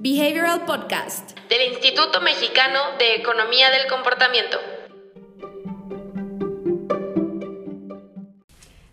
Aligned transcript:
Behavioral 0.00 0.64
Podcast 0.64 1.36
del 1.48 1.72
Instituto 1.72 2.20
Mexicano 2.20 2.78
de 3.00 3.16
Economía 3.16 3.68
del 3.72 3.88
Comportamiento. 3.88 4.56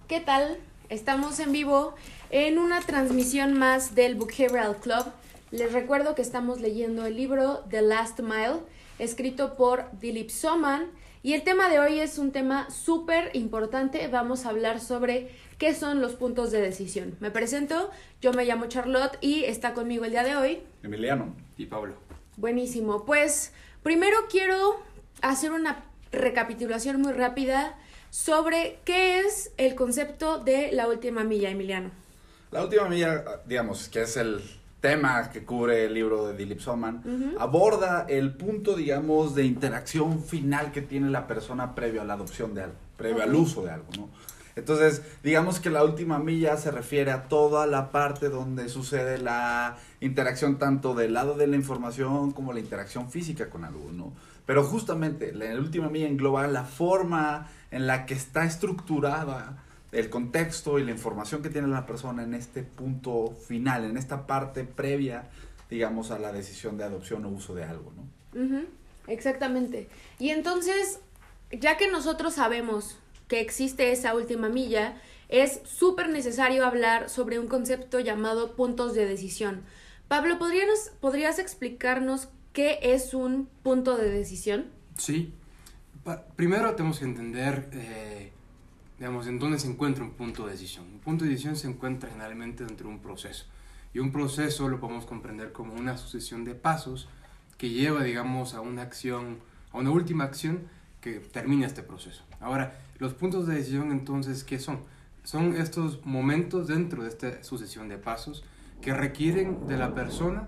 ¿Qué 0.07 0.20
tal? 0.20 0.57
Estamos 0.89 1.39
en 1.39 1.52
vivo 1.52 1.94
en 2.31 2.57
una 2.57 2.81
transmisión 2.81 3.54
más 3.54 3.93
del 3.93 4.15
Behavioral 4.15 4.77
Club. 4.77 5.05
Les 5.52 5.71
recuerdo 5.71 6.15
que 6.15 6.23
estamos 6.23 6.59
leyendo 6.59 7.05
el 7.05 7.15
libro 7.15 7.63
The 7.69 7.83
Last 7.83 8.21
Mile, 8.21 8.61
escrito 8.97 9.53
por 9.53 9.91
Dilip 9.99 10.31
Soman. 10.31 10.89
Y 11.26 11.34
el 11.34 11.42
tema 11.42 11.70
de 11.70 11.80
hoy 11.80 12.00
es 12.00 12.20
un 12.20 12.32
tema 12.32 12.70
súper 12.70 13.32
importante. 13.34 14.07
Vamos 14.10 14.46
a 14.46 14.50
hablar 14.50 14.80
sobre 14.80 15.32
qué 15.57 15.74
son 15.74 16.00
los 16.00 16.14
puntos 16.14 16.52
de 16.52 16.62
decisión. 16.62 17.16
Me 17.20 17.32
presento, 17.32 17.89
yo 18.21 18.32
me 18.32 18.46
llamo 18.46 18.68
Charlotte 18.68 19.18
y 19.21 19.43
está 19.46 19.74
conmigo 19.74 20.06
el 20.06 20.11
día 20.11 20.21
de 20.21 20.36
hoy. 20.36 20.61
Emiliano 20.83 21.36
y 21.57 21.66
Pablo. 21.66 21.96
Buenísimo. 22.38 23.06
Pues 23.06 23.54
primero 23.82 24.16
quiero 24.30 24.80
hacer 25.24 25.52
una 25.52 25.86
recapitulación 26.11 27.02
muy 27.02 27.14
rápida 27.14 27.75
sobre 28.11 28.78
qué 28.86 29.21
es 29.21 29.52
el 29.57 29.74
concepto 29.74 30.38
de 30.38 30.74
la 30.74 30.88
última 30.88 31.24
milla, 31.24 31.50
Emiliano. 31.50 31.89
La 32.52 32.64
última 32.64 32.88
milla, 32.88 33.42
digamos, 33.47 33.89
que 33.89 34.03
es 34.03 34.16
el 34.16 34.44
tema 34.81 35.30
que 35.31 35.44
cubre 35.44 35.86
el 35.86 35.94
libro 35.94 36.28
de 36.28 36.38
Dilip 36.38 36.59
Soman, 36.59 37.03
aborda 37.39 38.06
el 38.08 38.36
punto, 38.36 38.75
digamos, 38.75 39.33
de 39.33 39.44
interacción 39.44 40.23
final 40.23 40.72
que 40.72 40.81
tiene 40.81 41.09
la 41.09 41.28
persona 41.28 41.73
previo 41.75 42.02
a 42.02 42.06
la 42.06 42.14
adopción 42.14 42.53
de 42.53 42.64
algo, 42.64 42.75
previo 42.97 43.23
al 43.23 43.33
uso 43.33 43.64
de 43.64 43.72
algo, 43.72 43.88
¿no? 43.97 44.09
Entonces, 44.56 45.02
digamos 45.22 45.59
que 45.59 45.69
la 45.69 45.83
última 45.83 46.17
milla 46.17 46.56
se 46.56 46.72
refiere 46.72 47.11
a 47.11 47.23
toda 47.23 47.67
la 47.67 47.92
parte 47.92 48.30
donde 48.30 48.69
sucede 48.69 49.17
la 49.17 49.78
interacción 50.00 50.59
tanto 50.59 50.94
del 50.94 51.14
lado 51.14 51.33
de 51.33 51.47
la 51.47 51.58
información 51.58 52.31
como 52.31 52.53
la 52.53 52.61
interacción 52.61 53.11
física 53.11 53.49
con 53.49 53.66
algo, 53.66 53.92
¿no? 53.92 54.14
Pero 54.45 54.64
justamente 54.64 55.33
la 55.33 55.53
última 55.55 55.89
milla 55.89 56.08
engloba 56.08 56.47
la 56.47 56.64
forma 56.64 57.49
en 57.71 57.88
la 57.88 58.05
que 58.05 58.14
está 58.14 58.45
estructurada 58.45 59.64
el 59.95 60.09
contexto 60.09 60.77
y 60.77 60.83
la 60.83 60.91
información 60.91 61.41
que 61.41 61.49
tiene 61.49 61.67
la 61.67 61.85
persona 61.85 62.23
en 62.23 62.33
este 62.33 62.63
punto 62.63 63.35
final, 63.47 63.85
en 63.85 63.97
esta 63.97 64.27
parte 64.27 64.65
previa, 64.65 65.29
digamos, 65.69 66.11
a 66.11 66.19
la 66.19 66.33
decisión 66.33 66.77
de 66.77 66.83
adopción 66.83 67.23
o 67.25 67.29
uso 67.29 67.55
de 67.55 67.63
algo, 67.63 67.93
¿no? 67.95 68.65
Exactamente. 69.07 69.87
Y 70.19 70.29
entonces, 70.29 70.99
ya 71.52 71.77
que 71.77 71.87
nosotros 71.87 72.33
sabemos 72.33 72.97
que 73.29 73.39
existe 73.39 73.91
esa 73.91 74.13
última 74.13 74.49
milla, 74.49 75.02
es 75.29 75.61
súper 75.63 76.09
necesario 76.09 76.65
hablar 76.65 77.09
sobre 77.09 77.39
un 77.39 77.47
concepto 77.47 77.99
llamado 77.99 78.55
puntos 78.55 78.93
de 78.93 79.05
decisión. 79.05 79.63
Pablo, 80.07 80.37
¿podrías, 80.37 80.91
¿podrías 80.99 81.39
explicarnos 81.39 82.27
qué 82.53 82.80
es 82.81 83.13
un 83.13 83.47
punto 83.63 83.97
de 83.97 84.09
decisión? 84.09 84.65
Sí. 84.97 85.33
primero 86.35 86.75
tenemos 86.75 86.99
que 86.99 87.05
entender, 87.05 87.69
eh, 87.73 88.31
digamos, 88.97 89.27
en 89.27 89.39
dónde 89.39 89.59
se 89.59 89.67
encuentra 89.67 90.03
un 90.03 90.11
punto 90.11 90.45
de 90.45 90.53
decisión. 90.53 90.85
Un 90.85 90.99
punto 90.99 91.25
de 91.25 91.31
decisión 91.31 91.55
se 91.55 91.67
encuentra 91.67 92.09
generalmente 92.09 92.65
dentro 92.65 92.88
de 92.88 92.95
un 92.95 93.02
proceso. 93.02 93.45
Y 93.93 93.99
un 93.99 94.11
proceso 94.11 94.67
lo 94.69 94.79
podemos 94.79 95.05
comprender 95.05 95.52
como 95.52 95.73
una 95.73 95.97
sucesión 95.97 96.43
de 96.43 96.55
pasos 96.55 97.07
que 97.57 97.69
lleva, 97.69 98.03
digamos, 98.03 98.53
a 98.53 98.61
una 98.61 98.81
acción, 98.81 99.39
a 99.71 99.77
una 99.77 99.91
última 99.91 100.25
acción 100.25 100.63
que 101.02 101.19
termina 101.19 101.65
este 101.65 101.83
proceso. 101.83 102.23
Ahora, 102.39 102.77
los 102.99 103.13
puntos 103.13 103.47
de 103.47 103.55
decisión 103.55 103.91
entonces, 103.91 104.43
¿qué 104.43 104.59
son? 104.59 104.79
Son 105.23 105.55
estos 105.55 106.05
momentos 106.05 106.67
dentro 106.67 107.03
de 107.03 107.09
esta 107.09 107.43
sucesión 107.43 107.89
de 107.89 107.97
pasos 107.97 108.43
que 108.81 108.93
requieren 108.93 109.67
de 109.67 109.77
la 109.77 109.95
persona, 109.95 110.47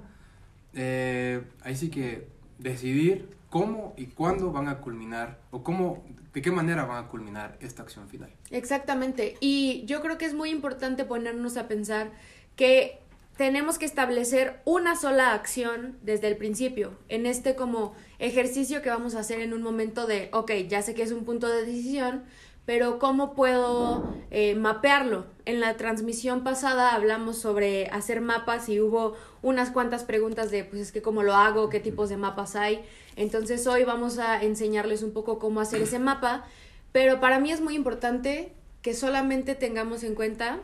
eh, 0.74 1.44
ahí 1.62 1.76
sí 1.76 1.90
que 1.90 2.28
decidir 2.60 3.30
cómo 3.50 3.94
y 3.98 4.08
cuándo 4.08 4.52
van 4.52 4.68
a 4.68 4.80
culminar 4.80 5.40
o 5.52 5.64
cómo, 5.64 6.04
de 6.34 6.42
qué 6.42 6.52
manera 6.52 6.86
van 6.86 7.06
a 7.06 7.08
culminar 7.08 7.58
esta 7.62 7.84
acción 7.84 8.08
final. 8.10 8.32
Exactamente. 8.52 9.38
Y 9.40 9.84
yo 9.86 10.02
creo 10.02 10.18
que 10.18 10.26
es 10.26 10.34
muy 10.34 10.50
importante 10.50 11.06
ponernos 11.06 11.58
a 11.58 11.68
pensar 11.68 12.12
que 12.56 13.00
tenemos 13.38 13.78
que 13.78 13.86
establecer 13.86 14.60
una 14.66 14.96
sola 14.96 15.34
acción 15.34 15.98
desde 16.02 16.28
el 16.28 16.38
principio, 16.38 16.98
en 17.08 17.28
este 17.28 17.56
como 17.56 17.94
ejercicio 18.18 18.82
que 18.82 18.90
vamos 18.90 19.14
a 19.14 19.20
hacer 19.20 19.42
en 19.42 19.54
un 19.54 19.62
momento 19.62 20.08
de, 20.08 20.30
ok, 20.34 20.52
ya 20.68 20.82
sé 20.82 20.96
que 20.96 21.04
es 21.04 21.12
un 21.12 21.24
punto 21.24 21.48
de 21.48 21.64
decisión, 21.64 22.24
pero 22.68 23.00
¿cómo 23.00 23.34
puedo 23.34 24.14
eh, 24.30 24.54
mapearlo? 24.54 25.26
En 25.46 25.62
la 25.62 25.78
transmisión 25.78 26.44
pasada 26.44 26.94
hablamos 26.94 27.38
sobre 27.38 27.88
hacer 27.92 28.20
mapas 28.20 28.68
y 28.68 28.82
hubo 28.82 29.16
unas 29.42 29.72
cuantas 29.72 30.04
preguntas 30.04 30.52
de, 30.52 30.66
pues 30.66 30.82
es 30.82 30.92
que 30.92 31.02
cómo 31.02 31.24
lo 31.24 31.34
hago, 31.34 31.70
qué 31.70 31.80
tipos 31.80 32.10
de 32.10 32.18
mapas 32.18 32.58
hay. 32.58 32.84
Entonces 33.16 33.66
hoy 33.68 33.86
vamos 33.86 34.20
a 34.20 34.44
enseñarles 34.44 35.02
un 35.02 35.14
poco 35.14 35.40
cómo 35.40 35.62
hacer 35.62 35.82
ese 35.82 35.98
mapa, 35.98 36.46
pero 36.92 37.22
para 37.22 37.40
mí 37.40 37.54
es 37.54 37.62
muy 37.62 37.74
importante 37.74 38.52
que 38.82 38.94
solamente 38.94 39.56
tengamos 39.56 40.04
en 40.04 40.14
cuenta, 40.14 40.60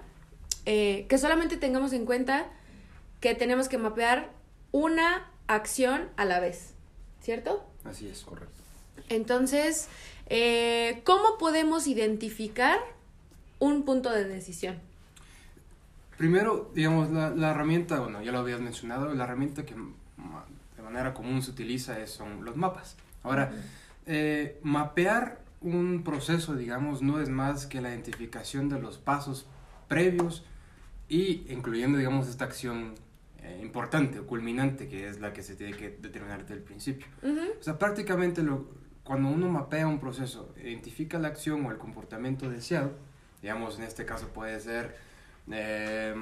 eh, 0.65 1.05
que 1.07 1.17
solamente 1.17 1.55
tengamos 1.55 1.93
en 1.93 2.05
cuenta 2.05 2.47
que 3.21 3.33
tenemos 3.33 3.69
que 3.69 3.77
mapear 3.77 4.29
una 4.73 5.31
acción 5.47 6.09
a 6.17 6.25
la 6.25 6.41
vez, 6.41 6.73
¿cierto? 7.21 7.63
Así 7.85 8.09
es, 8.09 8.23
correcto. 8.23 8.61
Entonces, 9.07 9.87
eh, 10.27 11.01
¿cómo 11.03 11.37
podemos 11.37 11.87
identificar 11.87 12.79
un 13.59 13.83
punto 13.83 14.11
de 14.11 14.25
decisión? 14.25 14.77
Primero, 16.17 16.71
digamos, 16.73 17.09
la, 17.09 17.51
herramienta, 17.51 17.99
bueno, 17.99 18.21
ya 18.21 18.31
lo 18.31 18.39
habías 18.39 18.61
mencionado, 18.61 19.13
la 19.13 19.23
herramienta 19.23 19.65
que 19.65 19.73
de 19.73 20.83
manera 20.83 21.13
común 21.13 21.41
se 21.41 21.51
utiliza 21.51 22.05
son 22.07 22.45
los 22.45 22.55
mapas. 22.55 22.95
Ahora, 23.23 23.51
eh, 24.05 24.59
mapear 24.63 25.39
un 25.61 26.03
proceso, 26.03 26.55
digamos, 26.55 27.01
no 27.01 27.19
es 27.19 27.29
más 27.29 27.65
que 27.65 27.81
la 27.81 27.89
identificación 27.89 28.69
de 28.69 28.79
los 28.79 28.97
pasos 28.97 29.47
previos 29.87 30.43
y 31.09 31.45
incluyendo, 31.49 31.97
digamos, 31.97 32.27
esta 32.27 32.45
acción 32.45 32.95
eh, 33.41 33.59
importante 33.61 34.19
o 34.19 34.27
culminante, 34.27 34.87
que 34.87 35.07
es 35.07 35.19
la 35.19 35.33
que 35.33 35.41
se 35.41 35.55
tiene 35.55 35.75
que 35.75 35.89
determinar 35.89 36.41
desde 36.41 36.55
el 36.55 36.61
principio. 36.61 37.07
O 37.59 37.63
sea, 37.63 37.77
prácticamente 37.79 38.43
lo, 38.43 38.67
cuando 39.03 39.29
uno 39.29 39.49
mapea 39.49 39.87
un 39.87 39.99
proceso, 39.99 40.53
identifica 40.63 41.19
la 41.19 41.27
acción 41.27 41.65
o 41.65 41.71
el 41.71 41.77
comportamiento 41.77 42.49
deseado, 42.49 42.91
digamos, 43.41 43.77
en 43.77 43.83
este 43.83 44.05
caso 44.05 44.29
puede 44.29 44.59
ser, 44.59 44.95
eh, 45.51 46.15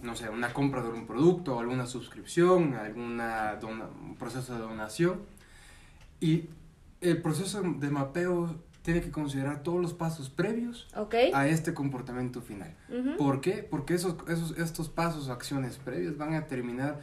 no 0.00 0.16
sé, 0.16 0.30
una 0.30 0.52
compra 0.52 0.82
de 0.82 0.88
un 0.88 1.06
producto, 1.06 1.60
alguna 1.60 1.86
suscripción, 1.86 2.74
alguna 2.74 3.58
un 3.62 4.16
proceso 4.18 4.54
de 4.54 4.60
donación, 4.60 5.20
y 6.20 6.48
el 7.02 7.20
proceso 7.20 7.62
de 7.62 7.90
mapeo 7.90 8.56
tiene 8.80 9.00
que 9.00 9.10
considerar 9.10 9.62
todos 9.62 9.80
los 9.80 9.94
pasos 9.94 10.28
previos 10.30 10.88
a 11.34 11.48
este 11.48 11.72
comportamiento 11.74 12.40
final. 12.40 12.74
¿Por 13.16 13.40
qué? 13.40 13.66
Porque 13.68 13.94
esos, 13.94 14.16
esos, 14.28 14.58
estos 14.58 14.88
pasos, 14.88 15.28
acciones 15.28 15.78
previas 15.78 16.16
van 16.16 16.34
a 16.34 16.40
determinar 16.40 17.00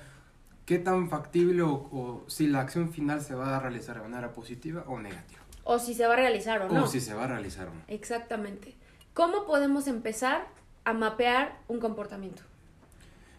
qué 0.66 0.80
tan 0.80 1.10
factible 1.10 1.62
o, 1.64 2.24
si 2.28 2.48
la 2.48 2.62
acción 2.62 2.92
final 2.92 3.22
se 3.22 3.36
va 3.36 3.58
a 3.58 3.60
realizar 3.60 3.96
de 3.96 4.08
manera 4.08 4.34
positiva 4.34 4.84
o 4.88 5.00
negativa. 5.00 5.42
O 5.64 5.80
si 5.80 5.94
se 5.94 6.08
va 6.08 6.14
a 6.14 6.18
realizar 6.18 6.62
o 6.62 6.70
no. 6.70 6.84
O 6.84 6.88
si 6.88 7.00
se 7.00 7.14
va 7.14 7.26
a 7.26 7.28
realizar 7.28 7.68
o 7.68 7.74
no. 7.74 7.82
Exactamente. 7.88 8.76
¿Cómo 9.14 9.46
podemos 9.46 9.88
empezar 9.88 10.48
a 10.86 10.94
mapear 10.94 11.60
un 11.68 11.80
comportamiento? 11.80 12.42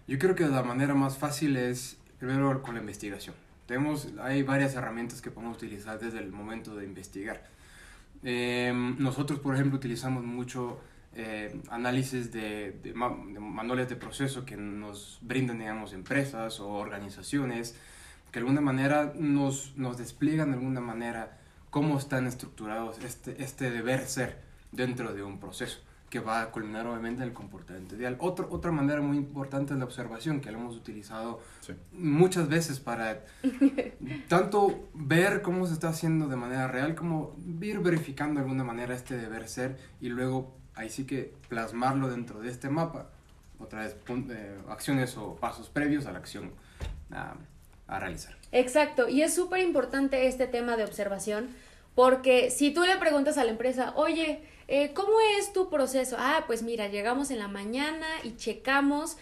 Yo 0.07 0.19
creo 0.19 0.35
que 0.35 0.47
la 0.47 0.63
manera 0.63 0.95
más 0.95 1.19
fácil 1.19 1.57
es 1.57 1.97
primero 2.19 2.63
con 2.63 2.75
la 2.75 2.81
investigación. 2.81 3.35
Tenemos, 3.67 4.09
hay 4.21 4.43
varias 4.43 4.75
herramientas 4.75 5.23
que 5.23 5.31
podemos 5.31 5.57
utilizar 5.57 5.99
desde 5.99 6.19
el 6.19 6.31
momento 6.31 6.77
de 6.77 6.85
investigar. 6.85 7.43
Em, 8.23 8.97
nosotros, 8.99 9.41
por 9.41 9.55
ejemplo, 9.55 9.77
utilizamos 9.77 10.25
mucho 10.25 10.81
eh, 11.15 11.61
análisis 11.71 12.33
de, 12.33 12.93
manuales 12.95 13.89
de 13.89 13.97
proceso 13.97 14.45
que 14.45 14.57
nos 14.57 15.19
brindan, 15.21 15.59
digamos, 15.59 15.93
empresas 15.93 16.61
o 16.61 16.69
organizaciones 16.71 17.75
que 18.31 18.41
de 18.41 18.47
alguna 18.47 18.63
manera 18.63 19.13
nos, 19.15 19.77
nos 19.77 19.99
despliegan 19.99 20.53
de 20.53 20.57
alguna 20.57 20.81
manera 20.81 21.39
cómo 21.69 21.99
están 21.99 22.27
estructurados 22.27 22.99
este, 23.05 23.43
este 23.43 23.71
deber 23.71 24.07
ser 24.07 24.41
dentro 24.73 25.13
de 25.13 25.23
un 25.23 25.39
proceso 25.39 25.81
que 26.09 26.21
va 26.21 26.43
a 26.43 26.51
culminar 26.51 26.87
obviamente 26.87 27.23
en 27.23 27.29
el 27.29 27.35
comportamiento 27.35 27.97
ideal. 27.97 28.17
Otra, 28.21 28.47
otra 28.51 28.71
manera 28.71 29.01
muy 29.01 29.17
importante 29.17 29.73
es 29.73 29.79
la 29.79 29.87
observación, 29.87 30.43
que 30.43 30.51
lo 30.51 30.59
hemos 30.59 30.77
utilizado 30.77 31.41
muchas 31.93 32.51
veces 32.51 32.81
para 32.81 33.25
tanto 34.29 34.91
ver 34.93 35.41
cómo 35.41 35.67
se 35.67 35.73
está 35.73 35.89
haciendo 35.89 36.29
de 36.29 36.37
manera 36.37 36.69
real, 36.69 36.95
como 36.95 37.35
ir 37.63 37.81
verificando 37.81 38.41
de 38.41 38.45
alguna 38.45 38.63
manera 38.63 38.95
este 38.95 39.17
deber 39.17 39.49
ser 39.49 39.79
y 40.03 40.11
luego 40.11 40.55
ahí 40.75 40.89
sí 40.89 41.07
que 41.07 41.33
plasmarlo 41.49 42.09
dentro 42.09 42.41
de 42.41 42.51
este 42.51 42.69
mapa. 42.69 43.09
Otra 43.59 43.81
vez, 43.81 43.97
eh, 44.31 44.59
acciones 44.69 45.17
o 45.17 45.37
pasos 45.37 45.69
previos 45.69 46.07
a 46.07 46.13
la 46.13 46.19
acción 46.19 46.51
a, 47.11 47.35
a 47.87 47.99
realizar. 48.01 48.35
Exacto, 48.51 49.09
y 49.09 49.23
es 49.23 49.35
súper 49.35 49.61
importante 49.61 50.27
este 50.27 50.47
tema 50.47 50.77
de 50.77 50.85
observación, 50.85 51.49
porque 51.95 52.51
si 52.51 52.73
tú 52.73 52.83
le 52.83 52.97
preguntas 52.97 53.39
a 53.39 53.45
la 53.45 53.51
empresa, 53.51 53.93
oye, 53.97 54.43
eh, 54.69 54.93
¿cómo 54.95 55.13
es 55.39 55.53
tu 55.53 55.69
proceso? 55.69 56.17
Ah, 56.19 56.45
pues 56.47 56.63
mira, 56.63 56.89
llegamos 56.89 57.31
en 57.31 57.39
la 57.39 57.49
mañana 57.49 58.07
y 58.23 58.37
checamos 58.37 59.17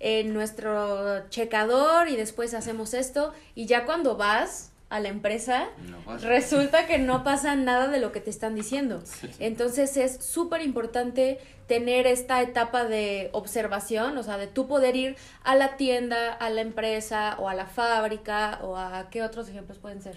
en 0.00 0.32
nuestro 0.32 1.28
checador 1.28 2.08
y 2.08 2.16
después 2.16 2.54
hacemos 2.54 2.94
esto 2.94 3.32
y 3.54 3.66
ya 3.66 3.84
cuando 3.84 4.16
vas 4.16 4.70
a 4.90 5.00
la 5.00 5.08
empresa 5.08 5.68
No 6.06 6.16
resulta 6.18 6.86
que 6.86 6.98
no 6.98 7.22
pasa 7.24 7.56
nada 7.56 7.88
de 7.88 8.00
lo 8.00 8.12
que 8.12 8.20
te 8.20 8.30
están 8.30 8.54
diciendo. 8.54 9.02
Entonces 9.38 9.96
es 9.96 10.24
súper 10.24 10.62
importante 10.62 11.38
tener 11.66 12.06
esta 12.06 12.40
etapa 12.40 12.84
de 12.84 13.28
observación, 13.32 14.16
o 14.16 14.22
sea, 14.22 14.38
de 14.38 14.46
tú 14.46 14.66
poder 14.66 14.96
ir 14.96 15.16
a 15.44 15.54
la 15.54 15.76
tienda, 15.76 16.32
a 16.32 16.48
la 16.48 16.62
empresa 16.62 17.36
o 17.38 17.48
a 17.48 17.54
la 17.54 17.66
fábrica 17.66 18.60
o 18.62 18.76
a 18.76 19.10
qué 19.10 19.22
otros 19.22 19.48
ejemplos 19.48 19.78
pueden 19.78 20.00
ser. 20.00 20.16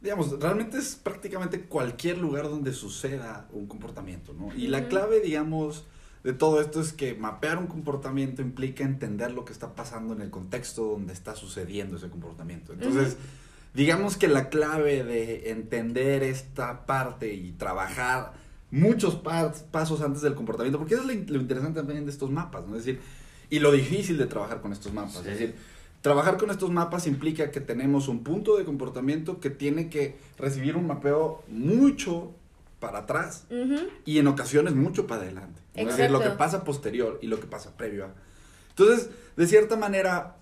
digamos, 0.00 0.38
realmente 0.38 0.76
es 0.76 0.96
prácticamente 0.96 1.62
cualquier 1.62 2.18
lugar 2.18 2.44
donde 2.44 2.72
suceda 2.72 3.46
un 3.52 3.66
comportamiento, 3.66 4.34
¿no? 4.34 4.52
Y 4.54 4.66
la 4.66 4.88
clave, 4.88 5.20
digamos, 5.20 5.84
de 6.24 6.32
todo 6.32 6.60
esto 6.60 6.80
es 6.80 6.92
que 6.92 7.14
mapear 7.14 7.58
un 7.58 7.68
comportamiento 7.68 8.42
implica 8.42 8.82
entender 8.82 9.30
lo 9.30 9.44
que 9.44 9.52
está 9.52 9.74
pasando 9.74 10.12
en 10.12 10.22
el 10.22 10.30
contexto 10.30 10.84
donde 10.84 11.12
está 11.12 11.36
sucediendo 11.36 11.96
ese 11.96 12.10
comportamiento. 12.10 12.72
Entonces, 12.72 13.16
digamos 13.74 14.16
que 14.16 14.28
la 14.28 14.48
clave 14.48 15.02
de 15.04 15.50
entender 15.50 16.22
esta 16.22 16.86
parte 16.86 17.34
y 17.34 17.52
trabajar 17.52 18.32
muchos 18.70 19.22
pas- 19.22 19.62
pasos 19.70 20.00
antes 20.00 20.22
del 20.22 20.34
comportamiento, 20.34 20.78
porque 20.78 20.94
eso 20.94 21.08
es 21.08 21.08
lo, 21.28 21.34
lo 21.34 21.40
interesante 21.40 21.80
también 21.80 22.04
de 22.04 22.10
estos 22.10 22.30
mapas, 22.30 22.66
¿no? 22.66 22.76
Es 22.76 22.84
decir, 22.84 23.00
y 23.50 23.58
lo 23.58 23.70
difícil 23.72 24.16
de 24.16 24.26
trabajar 24.26 24.60
con 24.60 24.72
estos 24.72 24.92
mapas, 24.92 25.12
Sí. 25.12 25.18
es 25.20 25.24
decir, 25.38 25.54
Trabajar 26.04 26.36
con 26.36 26.50
estos 26.50 26.70
mapas 26.70 27.06
implica 27.06 27.50
que 27.50 27.62
tenemos 27.62 28.08
un 28.08 28.22
punto 28.24 28.58
de 28.58 28.64
comportamiento 28.66 29.40
que 29.40 29.48
tiene 29.48 29.88
que 29.88 30.18
recibir 30.36 30.76
un 30.76 30.86
mapeo 30.86 31.42
mucho 31.48 32.30
para 32.78 32.98
atrás 32.98 33.46
Ujú. 33.48 33.86
y 34.04 34.18
en 34.18 34.26
ocasiones 34.26 34.74
mucho 34.74 35.06
para 35.06 35.22
adelante. 35.22 35.62
Es 35.72 35.86
decir, 35.86 36.10
lo 36.10 36.20
que 36.20 36.28
pasa 36.28 36.62
posterior 36.62 37.18
y 37.22 37.26
lo 37.28 37.40
que 37.40 37.46
pasa 37.46 37.74
previo 37.78 38.04
a. 38.04 38.08
Entonces, 38.68 39.08
de 39.38 39.46
cierta 39.46 39.76
manera, 39.78 40.36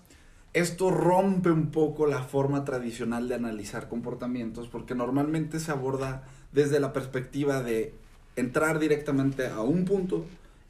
esto 0.53 0.91
rompe 0.91 1.49
un 1.49 1.71
poco 1.71 2.05
la 2.05 2.21
forma 2.23 2.63
tradicional 2.63 3.27
de 3.27 3.35
analizar 3.35 3.89
comportamientos 3.89 4.67
porque 4.67 4.95
normalmente 4.95 5.59
se 5.59 5.71
aborda 5.71 6.23
desde 6.51 6.79
la 6.79 6.93
perspectiva 6.93 7.63
de 7.63 7.93
entrar 8.35 8.79
directamente 8.79 9.47
a 9.47 9.61
un 9.61 9.85
punto 9.85 10.25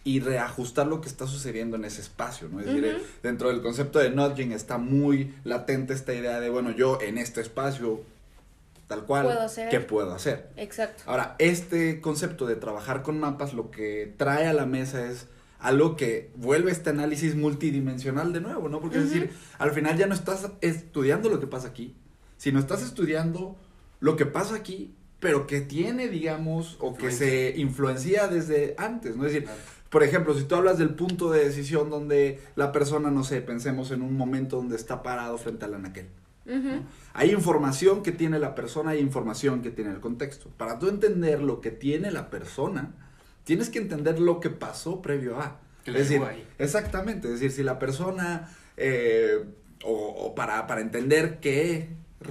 y 0.05 0.19
reajustar 0.19 0.87
lo 0.87 0.99
que 1.01 1.07
está 1.07 1.27
sucediendo 1.27 1.77
en 1.77 1.85
ese 1.85 2.01
espacio, 2.01 2.49
¿no? 2.49 2.59
Es 2.59 2.65
decir, 2.65 3.01
dentro 3.21 3.49
del 3.49 3.61
concepto 3.61 3.99
de 3.99 4.09
nudging 4.09 4.51
está 4.51 4.77
muy 4.77 5.33
latente 5.45 5.93
esta 5.93 6.13
idea 6.13 6.39
de, 6.41 6.49
bueno, 6.49 6.71
yo 6.71 6.99
en 7.01 7.17
este 7.17 7.39
espacio, 7.39 8.01
tal 8.87 9.05
cual, 9.05 9.25
Puedo 9.25 9.41
hacer. 9.41 9.69
¿qué 9.69 9.79
puedo 9.79 10.13
hacer? 10.13 10.49
Exacto. 10.57 11.03
Ahora, 11.05 11.35
este 11.39 12.01
concepto 12.01 12.45
de 12.45 12.57
trabajar 12.57 13.01
con 13.01 13.17
mapas 13.17 13.53
lo 13.53 13.71
que 13.71 14.13
trae 14.17 14.45
a 14.45 14.53
la 14.53 14.65
mesa 14.65 15.05
es 15.05 15.27
algo 15.63 15.95
que 15.95 16.29
vuelve 16.35 16.71
este 16.71 16.89
análisis 16.89 17.35
multidimensional 17.35 18.33
de 18.33 18.41
nuevo, 18.41 18.67
¿no? 18.67 18.81
Porque 18.81 18.97
es 18.97 19.05
decir, 19.09 19.31
al 19.57 19.71
final 19.71 19.97
ya 19.97 20.07
no 20.07 20.13
estás 20.13 20.51
estudiando 20.59 21.29
lo 21.29 21.39
que 21.39 21.47
pasa 21.47 21.69
aquí, 21.69 21.95
sino 22.37 22.59
estás 22.59 22.83
estudiando 22.83 23.55
lo 24.01 24.17
que 24.17 24.25
pasa 24.25 24.55
aquí, 24.55 24.93
pero 25.21 25.47
que 25.47 25.61
tiene, 25.61 26.09
digamos, 26.09 26.75
o 26.81 26.95
que 26.95 27.11
se 27.11 27.53
influencia 27.55 28.27
desde 28.27 28.75
antes, 28.77 29.15
¿no? 29.15 29.25
Es 29.25 29.31
decir, 29.31 29.49
por 29.89 30.03
ejemplo, 30.03 30.33
si 30.33 30.43
tú 30.43 30.55
hablas 30.55 30.77
del 30.77 30.95
punto 30.95 31.31
de 31.31 31.45
decisión 31.45 31.89
donde 31.89 32.41
la 32.57 32.73
persona, 32.73 33.09
no 33.09 33.23
sé, 33.23 33.39
pensemos 33.41 33.91
en 33.91 34.01
un 34.01 34.17
momento 34.17 34.57
donde 34.57 34.75
está 34.75 35.01
parado 35.01 35.37
frente 35.37 35.63
al 35.63 35.75
anaquel. 35.75 36.09
Ujú. 36.45 36.83
Hay 37.13 37.31
información 37.31 38.03
que 38.03 38.11
tiene 38.11 38.37
la 38.37 38.53
persona 38.53 38.95
y 38.95 38.99
información 38.99 39.61
que 39.61 39.71
tiene 39.71 39.91
el 39.91 40.01
contexto. 40.01 40.49
Para 40.57 40.77
tú 40.77 40.89
entender 40.89 41.41
lo 41.41 41.61
que 41.61 41.71
tiene 41.71 42.11
la 42.11 42.29
persona, 42.29 42.91
tienes 43.43 43.69
que 43.69 43.79
entender 43.79 44.19
lo 44.19 44.39
que 44.39 44.49
pasó 44.49 45.01
previo 45.01 45.39
a. 45.39 45.59
Es 45.85 45.93
le 45.93 45.99
decir, 45.99 46.21
ahí. 46.21 46.47
exactamente, 46.59 47.27
es 47.27 47.33
decir, 47.35 47.51
si 47.51 47.63
la 47.63 47.77
persona, 47.79 48.49
eh, 48.77 49.43
o, 49.83 49.91
o 49.91 50.35
para, 50.35 50.65
para 50.67 50.81
entender 50.81 51.39
qué 51.41 51.89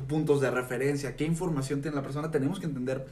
puntos 0.08 0.40
de 0.40 0.50
referencia, 0.50 1.16
qué 1.16 1.24
información 1.24 1.82
tiene 1.82 1.94
la 1.96 2.02
persona, 2.02 2.30
tenemos 2.30 2.58
que 2.60 2.64
entender 2.66 3.06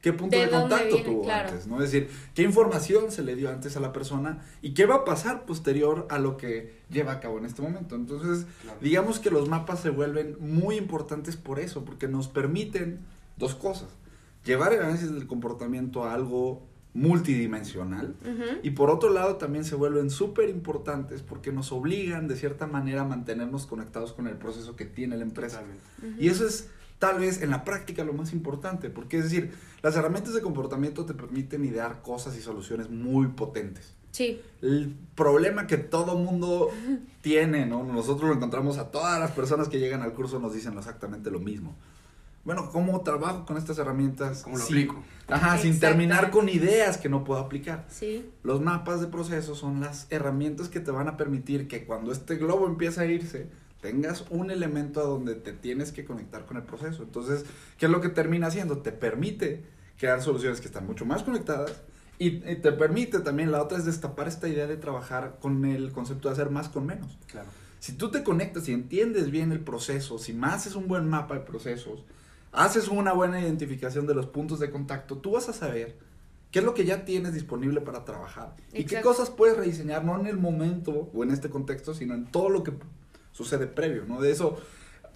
qué 0.00 0.12
punto 0.12 0.36
¿De 0.36 0.48
contacto 0.48 0.96
viene? 0.96 1.02
tuvo 1.04 1.22
Claro. 1.22 1.48
antes, 1.50 1.66
¿no? 1.68 1.80
Es 1.82 1.92
decir, 1.92 2.10
qué 2.34 2.42
información 2.42 3.12
se 3.12 3.22
le 3.22 3.36
dio 3.36 3.50
antes 3.50 3.76
a 3.76 3.80
la 3.80 3.92
persona 3.92 4.40
y 4.62 4.72
qué 4.74 4.86
va 4.86 4.96
a 4.96 5.04
pasar 5.04 5.44
posterior 5.44 6.06
a 6.10 6.18
lo 6.18 6.36
que 6.38 6.80
lleva 6.90 7.12
a 7.12 7.20
cabo 7.20 7.38
en 7.38 7.44
este 7.44 7.62
momento. 7.62 7.94
Entonces, 7.94 8.46
Claro. 8.62 8.78
digamos 8.80 9.20
que 9.20 9.30
los 9.30 9.48
mapas 9.48 9.80
se 9.80 9.90
vuelven 9.90 10.36
muy 10.40 10.76
importantes 10.76 11.36
por 11.36 11.60
eso, 11.60 11.84
porque 11.84 12.08
nos 12.08 12.28
permiten 12.28 13.00
dos 13.36 13.54
cosas. 13.54 13.90
Llevar 14.44 14.72
el 14.72 14.80
análisis 14.80 15.12
del 15.12 15.26
comportamiento 15.26 16.02
a 16.04 16.14
algo 16.14 16.66
multidimensional 16.92 18.16
y 18.62 18.70
por 18.70 18.90
otro 18.90 19.10
lado 19.10 19.36
también 19.36 19.64
se 19.64 19.76
vuelven 19.76 20.10
súper 20.10 20.48
importantes 20.48 21.22
porque 21.22 21.52
nos 21.52 21.70
obligan 21.70 22.26
de 22.26 22.36
cierta 22.36 22.66
manera 22.66 23.02
a 23.02 23.04
mantenernos 23.04 23.66
conectados 23.66 24.12
con 24.12 24.26
el 24.26 24.34
proceso 24.34 24.74
que 24.74 24.86
tiene 24.86 25.16
la 25.16 25.22
empresa. 25.22 25.62
Y 26.18 26.28
eso 26.28 26.46
es 26.46 26.68
tal 26.98 27.18
vez 27.18 27.42
en 27.42 27.50
la 27.50 27.64
práctica 27.64 28.04
lo 28.04 28.12
más 28.12 28.32
importante, 28.32 28.90
porque 28.90 29.18
es 29.18 29.24
decir, 29.24 29.52
las 29.82 29.96
herramientas 29.96 30.34
de 30.34 30.42
comportamiento 30.42 31.06
te 31.06 31.14
permiten 31.14 31.64
idear 31.64 32.02
cosas 32.02 32.36
y 32.36 32.42
soluciones 32.42 32.90
muy 32.90 33.28
potentes. 33.28 33.94
Sí. 34.10 34.40
El 34.60 34.94
problema 35.14 35.66
que 35.66 35.76
todo 35.76 36.16
mundo 36.16 36.68
tiene, 37.22 37.66
¿no? 37.66 37.84
Nosotros 37.84 38.28
lo 38.28 38.34
encontramos 38.34 38.78
a 38.78 38.90
todas 38.90 39.18
las 39.20 39.30
personas 39.30 39.68
que 39.68 39.78
llegan 39.78 40.02
al 40.02 40.12
curso 40.12 40.38
nos 40.38 40.52
dicen 40.52 40.76
exactamente 40.76 41.30
lo 41.30 41.40
mismo. 41.40 41.76
Bueno, 42.44 42.70
¿cómo 42.72 43.02
trabajo 43.02 43.44
con 43.44 43.56
estas 43.58 43.78
herramientas? 43.78 44.42
¿Cómo 44.42 44.56
lo 44.56 44.64
sin- 44.64 44.76
aplico? 44.76 45.02
Ajá, 45.28 45.58
sin 45.58 45.78
terminar 45.78 46.30
con 46.30 46.48
ideas 46.48 46.96
que 46.98 47.08
no 47.08 47.22
puedo 47.22 47.40
aplicar. 47.40 47.86
Sí. 47.88 48.30
Los 48.42 48.60
mapas 48.60 49.00
de 49.00 49.06
procesos 49.08 49.58
son 49.58 49.80
las 49.80 50.06
herramientas 50.10 50.68
que 50.68 50.80
te 50.80 50.90
van 50.90 51.06
a 51.08 51.16
permitir 51.16 51.68
que 51.68 51.84
cuando 51.84 52.12
este 52.12 52.36
globo 52.36 52.66
empieza 52.66 53.02
a 53.02 53.06
irse, 53.06 53.48
tengas 53.80 54.24
un 54.30 54.50
elemento 54.50 55.00
a 55.00 55.04
donde 55.04 55.34
te 55.34 55.52
tienes 55.52 55.92
que 55.92 56.04
conectar 56.04 56.46
con 56.46 56.56
el 56.56 56.62
proceso. 56.64 57.02
Entonces, 57.02 57.44
¿qué 57.78 57.86
es 57.86 57.92
lo 57.92 58.00
que 58.00 58.08
termina 58.08 58.48
haciendo? 58.48 58.78
Te 58.78 58.90
permite 58.92 59.62
crear 59.98 60.20
soluciones 60.22 60.60
que 60.60 60.66
están 60.66 60.86
mucho 60.86 61.04
más 61.04 61.22
conectadas 61.22 61.82
y, 62.18 62.28
y 62.50 62.56
te 62.56 62.72
permite 62.72 63.20
también, 63.20 63.52
la 63.52 63.62
otra 63.62 63.78
es 63.78 63.84
destapar 63.84 64.28
esta 64.28 64.48
idea 64.48 64.66
de 64.66 64.76
trabajar 64.76 65.38
con 65.40 65.64
el 65.64 65.92
concepto 65.92 66.28
de 66.28 66.32
hacer 66.34 66.50
más 66.50 66.68
con 66.68 66.86
menos. 66.86 67.18
Claro. 67.26 67.48
Si 67.78 67.92
tú 67.92 68.10
te 68.10 68.22
conectas 68.24 68.68
y 68.68 68.72
entiendes 68.72 69.30
bien 69.30 69.52
el 69.52 69.60
proceso, 69.60 70.18
si 70.18 70.32
más 70.32 70.54
haces 70.54 70.74
un 70.74 70.88
buen 70.88 71.08
mapa 71.08 71.34
de 71.34 71.40
procesos, 71.40 72.04
haces 72.52 72.88
una 72.88 73.12
buena 73.12 73.40
identificación 73.40 74.06
de 74.06 74.14
los 74.14 74.26
puntos 74.26 74.60
de 74.60 74.70
contacto, 74.70 75.18
tú 75.18 75.32
vas 75.32 75.48
a 75.48 75.52
saber 75.52 75.96
qué 76.50 76.58
es 76.58 76.64
lo 76.64 76.74
que 76.74 76.84
ya 76.84 77.04
tienes 77.04 77.32
disponible 77.32 77.80
para 77.80 78.04
trabajar 78.04 78.56
y 78.72 78.84
qué 78.84 79.00
cosas 79.00 79.30
puedes 79.30 79.56
rediseñar, 79.56 80.04
no 80.04 80.18
en 80.18 80.26
el 80.26 80.36
momento 80.36 81.10
o 81.14 81.22
en 81.22 81.30
este 81.30 81.48
contexto, 81.48 81.94
sino 81.94 82.14
en 82.14 82.26
todo 82.26 82.48
lo 82.48 82.64
que 82.64 82.72
sucede 83.32 83.66
previo, 83.66 84.04
¿no? 84.06 84.20
De 84.20 84.32
eso, 84.32 84.58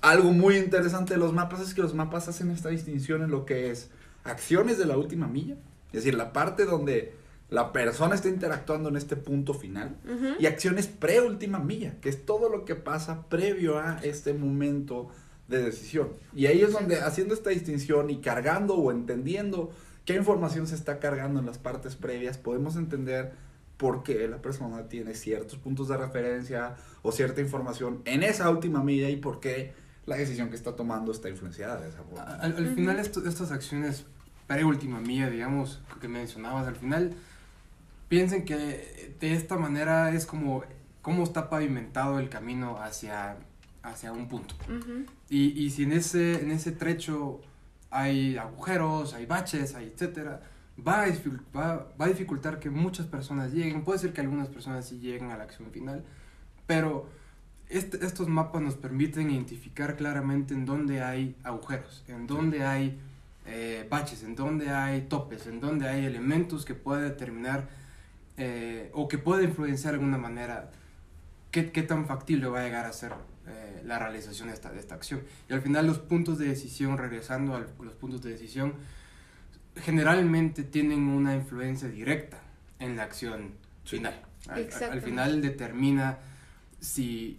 algo 0.00 0.32
muy 0.32 0.56
interesante 0.56 1.14
de 1.14 1.20
los 1.20 1.32
mapas 1.32 1.60
es 1.60 1.74
que 1.74 1.82
los 1.82 1.94
mapas 1.94 2.28
hacen 2.28 2.50
esta 2.50 2.68
distinción 2.68 3.22
en 3.22 3.30
lo 3.30 3.44
que 3.44 3.70
es 3.70 3.90
acciones 4.22 4.78
de 4.78 4.86
la 4.86 4.96
última 4.96 5.26
milla, 5.26 5.56
es 5.88 6.04
decir, 6.04 6.14
la 6.14 6.32
parte 6.32 6.64
donde 6.64 7.14
la 7.50 7.72
persona 7.72 8.14
está 8.14 8.28
interactuando 8.28 8.88
en 8.88 8.96
este 8.96 9.16
punto 9.16 9.54
final, 9.54 9.96
y 10.38 10.46
acciones 10.46 10.86
pre-última 10.86 11.58
milla, 11.58 12.00
que 12.00 12.08
es 12.08 12.24
todo 12.24 12.48
lo 12.48 12.64
que 12.64 12.74
pasa 12.74 13.28
previo 13.28 13.78
a 13.78 13.98
este 14.02 14.34
momento 14.34 15.08
de 15.48 15.62
decisión. 15.62 16.08
Y 16.34 16.46
ahí 16.46 16.62
es 16.62 16.72
donde 16.72 17.00
haciendo 17.00 17.34
esta 17.34 17.50
distinción 17.50 18.10
y 18.10 18.18
cargando 18.20 18.74
o 18.76 18.90
entendiendo 18.90 19.70
qué 20.04 20.14
información 20.14 20.66
se 20.66 20.74
está 20.74 20.98
cargando 21.00 21.40
en 21.40 21.46
las 21.46 21.58
partes 21.58 21.96
previas, 21.96 22.38
podemos 22.38 22.76
entender 22.76 23.32
por 23.76 24.02
qué 24.02 24.28
la 24.28 24.40
persona 24.40 24.88
tiene 24.88 25.14
ciertos 25.14 25.58
puntos 25.58 25.88
de 25.88 25.96
referencia 25.96 26.76
o 27.02 27.10
cierta 27.12 27.40
información 27.40 28.00
en 28.04 28.22
esa 28.22 28.48
última 28.50 28.82
milla 28.82 29.10
y 29.10 29.16
por 29.16 29.40
qué 29.40 29.74
la 30.06 30.16
decisión 30.16 30.48
que 30.50 30.56
está 30.56 30.76
tomando 30.76 31.12
está 31.12 31.28
influenciada 31.28 31.80
de 31.80 31.88
esa 31.88 32.02
forma. 32.02 32.22
Al, 32.36 32.56
al 32.56 32.74
final 32.74 32.98
esto- 32.98 33.26
estas 33.28 33.50
acciones 33.50 34.04
pre-última 34.46 35.00
mía, 35.00 35.28
digamos, 35.30 35.80
que 36.00 36.08
mencionabas, 36.08 36.66
al 36.68 36.76
final 36.76 37.14
piensen 38.08 38.44
que 38.44 39.16
de 39.20 39.32
esta 39.34 39.56
manera 39.56 40.14
es 40.14 40.26
como 40.26 40.62
cómo 41.02 41.24
está 41.24 41.48
pavimentado 41.50 42.18
el 42.18 42.28
camino 42.28 42.78
hacia, 42.80 43.36
hacia 43.84 44.12
un 44.12 44.26
punto. 44.28 44.54
Ujú. 44.64 45.04
Y, 45.28 45.50
y 45.64 45.70
si 45.70 45.84
en 45.84 45.92
ese, 45.92 46.42
en 46.42 46.50
ese 46.50 46.72
trecho 46.72 47.40
hay 47.90 48.36
agujeros, 48.36 49.14
hay 49.14 49.26
baches, 49.26 49.74
hay 49.76 49.86
etcétera, 49.94 50.40
va 50.76 51.04
a, 51.04 51.06
va, 51.56 51.86
va 52.00 52.04
a 52.06 52.08
dificultar 52.08 52.58
que 52.58 52.70
muchas 52.70 53.06
personas 53.06 53.52
lleguen. 53.52 53.84
Puede 53.84 54.00
ser 54.00 54.12
que 54.12 54.20
algunas 54.20 54.48
personas 54.48 54.88
sí 54.88 54.98
lleguen 54.98 55.30
a 55.30 55.36
la 55.36 55.44
acción 55.44 55.70
final, 55.70 56.02
pero 56.66 57.08
este- 57.68 58.04
estos 58.04 58.26
mapas 58.28 58.62
nos 58.62 58.74
permiten 58.74 59.30
identificar 59.30 59.96
claramente 59.96 60.54
en 60.54 60.64
dónde 60.64 61.02
hay 61.02 61.36
agujeros, 61.44 62.04
en 62.08 62.26
dónde 62.26 62.64
hay 62.64 62.98
eh, 63.46 63.86
baches, 63.90 64.22
en 64.22 64.34
dónde 64.34 64.70
hay 64.70 65.02
topes, 65.02 65.46
en 65.46 65.60
dónde 65.60 65.86
hay 65.86 66.06
elementos 66.06 66.64
que 66.64 66.74
puede 66.74 67.02
determinar 67.02 67.68
eh, 68.38 68.90
o 68.94 69.06
que 69.06 69.18
puede 69.18 69.44
influenciar 69.44 69.92
de 69.92 69.98
alguna 70.00 70.16
manera 70.18 70.70
qué, 71.50 71.70
qué 71.70 71.82
tan 71.82 72.06
factible 72.06 72.48
va 72.48 72.60
a 72.60 72.64
llegar 72.64 72.86
a 72.86 72.92
ser 72.92 73.12
eh, 73.46 73.82
la 73.84 73.98
realización 73.98 74.48
de 74.48 74.54
esta, 74.54 74.70
de 74.70 74.80
esta 74.80 74.94
acción. 74.94 75.22
Y 75.48 75.52
al 75.52 75.60
final 75.62 75.86
los 75.86 75.98
puntos 75.98 76.38
de 76.38 76.46
decisión, 76.46 76.96
regresando 76.98 77.54
a 77.54 77.60
los 77.60 77.94
puntos 77.94 78.22
de 78.22 78.30
decisión, 78.30 78.74
generalmente 79.76 80.62
tienen 80.62 81.08
una 81.08 81.34
influencia 81.34 81.88
directa 81.88 82.40
en 82.78 82.96
la 82.96 83.04
acción 83.04 83.52
Sí. 83.84 83.96
final. 83.96 84.14
Al 84.48 85.02
final 85.02 85.42
determina 85.42 86.18
si, 86.80 87.38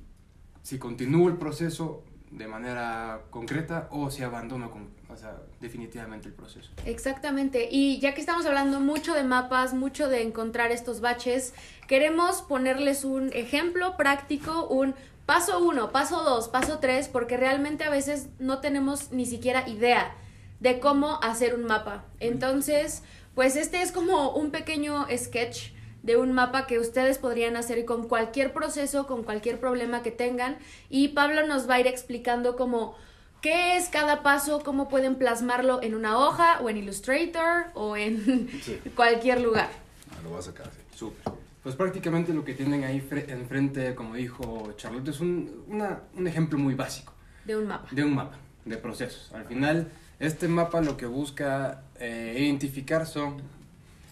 si 0.64 0.78
continúo 0.78 1.28
el 1.30 1.38
proceso 1.38 2.04
de 2.32 2.48
manera 2.48 3.22
concreta 3.30 3.88
o 3.92 4.12
si 4.12 4.24
abandono 4.24 4.70
con, 4.72 4.90
o 5.10 5.16
sea, 5.16 5.38
definitivamente 5.62 6.28
el 6.28 6.34
proceso. 6.34 6.72
Exactamente. 6.86 7.68
Y 7.72 8.00
ya 8.00 8.14
que 8.14 8.20
estamos 8.22 8.46
hablando 8.46 8.80
mucho 8.80 9.14
de 9.14 9.24
mapas, 9.24 9.74
mucho 9.74 10.10
de 10.10 10.22
encontrar 10.24 10.72
estos 10.72 11.00
baches, 11.02 11.54
queremos 11.88 12.42
ponerles 12.42 13.06
un 13.06 13.32
ejemplo 13.34 13.96
práctico, 13.98 14.68
un 14.68 14.96
paso 15.26 15.60
uno, 15.60 15.92
paso 15.92 16.24
dos, 16.24 16.48
paso 16.48 16.80
tres, 16.80 17.08
porque 17.08 17.38
realmente 17.38 17.84
a 17.84 17.90
veces 17.90 18.28
no 18.40 18.60
tenemos 18.60 19.12
ni 19.12 19.26
siquiera 19.26 19.68
idea 19.68 20.16
de 20.60 20.80
cómo 20.80 21.20
hacer 21.22 21.56
un 21.56 21.66
mapa. 21.66 22.06
Entonces, 22.20 23.04
pues 23.34 23.56
este 23.56 23.82
es 23.82 23.92
como 23.92 24.32
un 24.32 24.52
pequeño 24.52 25.06
sketch 25.16 25.72
de 26.04 26.18
un 26.18 26.34
mapa 26.34 26.68
que 26.68 26.80
ustedes 26.80 27.18
podrían 27.18 27.56
hacer 27.58 27.84
con 27.86 28.08
cualquier 28.08 28.54
proceso, 28.54 29.08
con 29.08 29.24
cualquier 29.24 29.60
problema 29.60 30.04
que 30.04 30.12
tengan. 30.12 30.58
Y 30.90 31.10
Pablo 31.10 31.48
nos 31.48 31.68
va 31.70 31.76
a 31.76 31.80
ir 31.80 31.88
explicando 31.88 32.56
como 32.56 32.96
qué 33.42 33.76
es 33.78 33.90
cada 33.90 34.22
paso, 34.24 34.62
cómo 34.64 34.88
pueden 34.88 35.16
plasmarlo 35.16 35.82
en 35.82 35.96
una 35.96 36.18
hoja 36.20 36.60
o 36.62 36.70
en 36.70 36.78
Illustrator 36.78 37.66
o 37.74 37.98
en 37.98 38.50
Sí. 38.64 38.80
cualquier 38.96 39.42
lugar. 39.42 39.70
Ah, 40.12 40.16
lo 40.24 40.38
a 40.38 40.42
sacar, 40.42 40.68
sí. 40.68 40.98
Súper. 40.98 41.34
Pues 41.66 41.76
prácticamente 41.76 42.32
lo 42.32 42.46
que 42.46 42.54
tienen 42.54 42.84
ahí 42.84 43.02
fre- 43.02 43.28
enfrente, 43.28 43.96
como 43.96 44.14
dijo 44.14 44.72
Charlotte, 44.78 45.08
es 45.08 45.20
un, 45.20 45.64
una- 45.68 46.02
un 46.14 46.28
ejemplo 46.28 46.60
muy 46.60 46.76
básico 46.76 47.12
De 47.44 47.58
un 47.58 47.66
mapa. 47.66 47.88
de 47.90 48.04
un 48.04 48.14
mapa 48.14 48.38
de 48.66 48.78
procesos. 48.78 49.34
Al 49.34 49.46
final, 49.46 49.92
este 50.20 50.48
mapa 50.48 50.82
lo 50.82 50.96
que 50.96 51.08
busca 51.08 51.82
eh, 52.00 52.36
identificar 52.38 53.08
son 53.08 53.38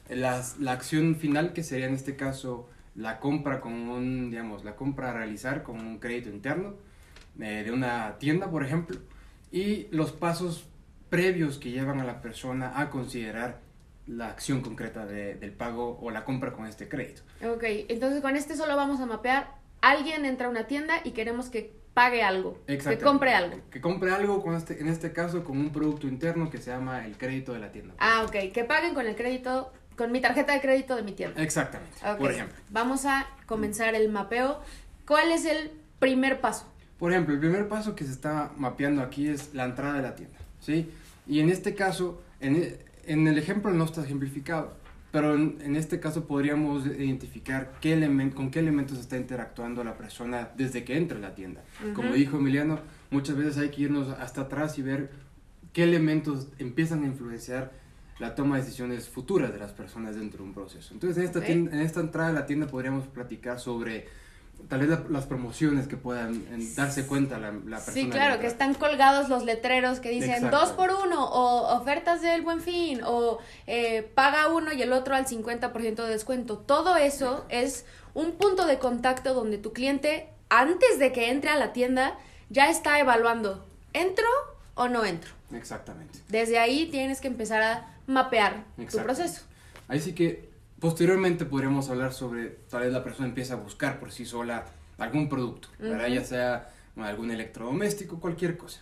las, 0.09 0.57
la 0.57 0.71
acción 0.71 1.15
final, 1.15 1.53
que 1.53 1.61
sería 1.61 1.85
en 1.85 1.93
este 1.93 2.15
caso 2.15 2.67
la 2.95 3.19
compra 3.19 3.61
con 3.61 3.73
un, 3.73 4.31
digamos, 4.31 4.63
la 4.65 4.75
compra 4.75 5.11
a 5.11 5.13
realizar 5.13 5.61
con 5.61 5.79
un 5.79 5.99
crédito 5.99 6.29
interno 6.29 6.73
eh, 7.39 7.61
de 7.63 7.71
una 7.71 8.17
tienda, 8.17 8.49
por 8.49 8.65
ejemplo, 8.65 8.97
y 9.51 9.89
los 9.91 10.11
pasos 10.11 10.65
previos 11.11 11.59
que 11.59 11.69
llevan 11.69 11.99
a 11.99 12.03
la 12.03 12.19
persona 12.19 12.79
a 12.81 12.89
considerar 12.89 13.61
la 14.07 14.27
acción 14.27 14.61
concreta 14.61 15.05
de- 15.05 15.35
del 15.35 15.51
pago 15.51 15.97
o 16.01 16.11
la 16.11 16.25
compra 16.25 16.51
con 16.53 16.65
este 16.65 16.89
crédito. 16.89 17.21
Ok, 17.47 17.63
entonces 17.87 18.21
con 18.21 18.35
este 18.35 18.55
solo 18.55 18.75
vamos 18.75 18.99
a 18.99 19.05
mapear. 19.05 19.55
Alguien 19.81 20.25
entra 20.25 20.47
a 20.47 20.49
una 20.49 20.67
tienda 20.67 20.95
y 21.03 21.11
queremos 21.11 21.49
que 21.49 21.73
pague 21.93 22.23
algo, 22.23 22.59
que 22.65 22.97
compre 22.99 23.33
algo. 23.33 23.57
Que 23.69 23.79
compre 23.81 24.11
algo, 24.11 24.41
con 24.41 24.55
este, 24.55 24.79
en 24.81 24.87
este 24.87 25.13
caso, 25.13 25.43
con 25.43 25.57
un 25.59 25.71
producto 25.71 26.07
interno 26.07 26.49
que 26.49 26.57
se 26.57 26.71
llama 26.71 27.05
el 27.05 27.17
crédito 27.17 27.53
de 27.53 27.59
la 27.59 27.71
tienda. 27.71 27.93
Ah, 27.99 28.23
ok, 28.25 28.51
que 28.53 28.63
paguen 28.63 28.93
con 28.93 29.05
el 29.05 29.15
crédito, 29.15 29.71
con 29.95 30.11
mi 30.11 30.19
tarjeta 30.19 30.53
de 30.53 30.61
crédito 30.61 30.95
de 30.95 31.03
mi 31.03 31.11
tienda. 31.11 31.41
Exactamente, 31.41 31.95
por 32.17 32.31
ejemplo. 32.31 32.57
Vamos 32.71 33.05
a 33.05 33.27
comenzar 33.45 33.93
el 33.95 34.09
mapeo. 34.09 34.59
¿Cuál 35.05 35.31
es 35.31 35.45
el 35.45 35.71
primer 35.99 36.41
paso? 36.41 36.65
Por 36.97 37.11
ejemplo, 37.11 37.33
el 37.35 37.39
primer 37.39 37.67
paso 37.67 37.95
que 37.95 38.05
se 38.05 38.11
está 38.11 38.51
mapeando 38.57 39.01
aquí 39.01 39.27
es 39.27 39.53
la 39.53 39.65
entrada 39.65 39.93
de 39.95 40.01
la 40.01 40.15
tienda, 40.15 40.37
¿sí? 40.61 40.89
Y 41.27 41.41
en 41.41 41.49
este 41.49 41.75
caso, 41.75 42.21
en, 42.39 42.55
e- 42.55 42.79
en 43.05 43.27
el 43.27 43.37
ejemplo 43.37 43.71
no 43.71 43.83
está 43.85 44.03
ejemplificado, 44.03 44.73
pero 45.11 45.35
en, 45.35 45.57
en 45.61 45.75
este 45.75 45.99
caso 45.99 46.25
podríamos 46.25 46.85
identificar 46.87 47.73
qué 47.81 47.95
elemen- 47.97 48.33
con 48.33 48.49
qué 48.51 48.59
elementos 48.59 48.97
está 48.99 49.17
interactuando 49.17 49.83
la 49.83 49.95
persona 49.97 50.49
desde 50.57 50.83
que 50.83 50.97
entra 50.97 51.17
a 51.17 51.21
la 51.21 51.35
tienda. 51.35 51.61
Como 51.93 52.09
Ujú. 52.09 52.17
dijo 52.17 52.37
Emiliano, 52.37 52.79
muchas 53.11 53.35
veces 53.37 53.57
hay 53.57 53.69
que 53.69 53.83
irnos 53.83 54.09
hasta 54.09 54.41
atrás 54.41 54.77
y 54.79 54.81
ver 54.81 55.11
qué 55.71 55.83
elementos 55.83 56.47
empiezan 56.59 57.03
a 57.03 57.07
influenciar 57.07 57.71
la 58.19 58.35
toma 58.35 58.55
de 58.57 58.63
decisiones 58.63 59.09
futuras 59.09 59.51
de 59.51 59.59
las 59.59 59.71
personas 59.71 60.15
dentro 60.15 60.39
de 60.43 60.49
un 60.49 60.53
proceso. 60.53 60.93
Entonces, 60.93 61.17
en 61.17 61.23
esta, 61.25 61.39
Ok. 61.39 61.45
tienda- 61.45 61.71
en 61.73 61.79
esta 61.79 61.99
entrada 61.99 62.29
a 62.29 62.33
la 62.33 62.45
tienda 62.45 62.67
podríamos 62.67 63.07
platicar 63.07 63.59
sobre 63.59 64.07
tal 64.69 64.79
vez 64.79 64.89
la- 64.89 65.03
las 65.09 65.25
promociones 65.25 65.87
que 65.87 65.97
puedan 65.97 66.35
en, 66.51 66.75
darse 66.75 67.05
cuenta 67.05 67.37
la, 67.37 67.51
la 67.51 67.77
persona. 67.77 67.93
Sí, 67.93 68.09
claro, 68.09 68.39
que 68.39 68.47
están 68.47 68.73
colgados 68.73 69.29
los 69.29 69.43
letreros 69.43 69.99
que 69.99 70.09
dicen 70.09 70.31
Exacto. 70.31 70.57
dos 70.57 70.69
por 70.71 70.91
uno 70.91 71.25
o 71.25 71.75
ofertas 71.77 72.21
del 72.21 72.41
buen 72.41 72.61
fin 72.61 73.01
o 73.05 73.39
eh, 73.67 74.09
paga 74.15 74.47
uno 74.47 74.71
y 74.73 74.81
el 74.81 74.93
otro 74.93 75.15
al 75.15 75.25
50% 75.27 75.95
de 76.03 76.09
descuento. 76.09 76.57
Todo 76.57 76.95
eso 76.97 77.45
es 77.49 77.85
un 78.13 78.33
punto 78.33 78.65
de 78.65 78.79
contacto 78.79 79.33
donde 79.33 79.57
tu 79.57 79.73
cliente, 79.73 80.29
antes 80.49 80.97
de 80.99 81.11
que 81.11 81.29
entre 81.29 81.49
a 81.51 81.57
la 81.57 81.73
tienda, 81.73 82.17
ya 82.49 82.69
está 82.69 82.99
evaluando, 82.99 83.65
¿entro 83.93 84.25
o 84.75 84.87
no 84.87 85.03
entro? 85.05 85.31
Exactamente. 85.53 86.19
Desde 86.29 86.57
ahí 86.57 86.87
tienes 86.87 87.21
que 87.21 87.27
empezar 87.27 87.61
a 87.61 87.95
mapear 88.07 88.63
tu 88.89 88.97
proceso. 88.99 89.41
Ahí 89.87 89.99
sí 89.99 90.13
que 90.13 90.49
posteriormente 90.83 91.45
podríamos 91.45 91.89
hablar 91.89 92.11
sobre, 92.11 92.49
tal 92.69 92.81
vez 92.81 92.91
la 92.91 93.05
persona 93.05 93.25
empieza 93.29 93.53
a 93.53 93.55
buscar 93.57 94.01
por 94.01 94.11
sí 94.11 94.25
sola 94.25 94.65
algún 94.97 95.29
producto, 95.29 95.69
¿verdad? 95.79 96.07
Ujú. 96.07 96.15
ya 96.15 96.25
sea 96.25 96.69
algún 96.97 97.31
electrodoméstico, 97.31 98.19
cualquier 98.19 98.57
cosa. 98.57 98.81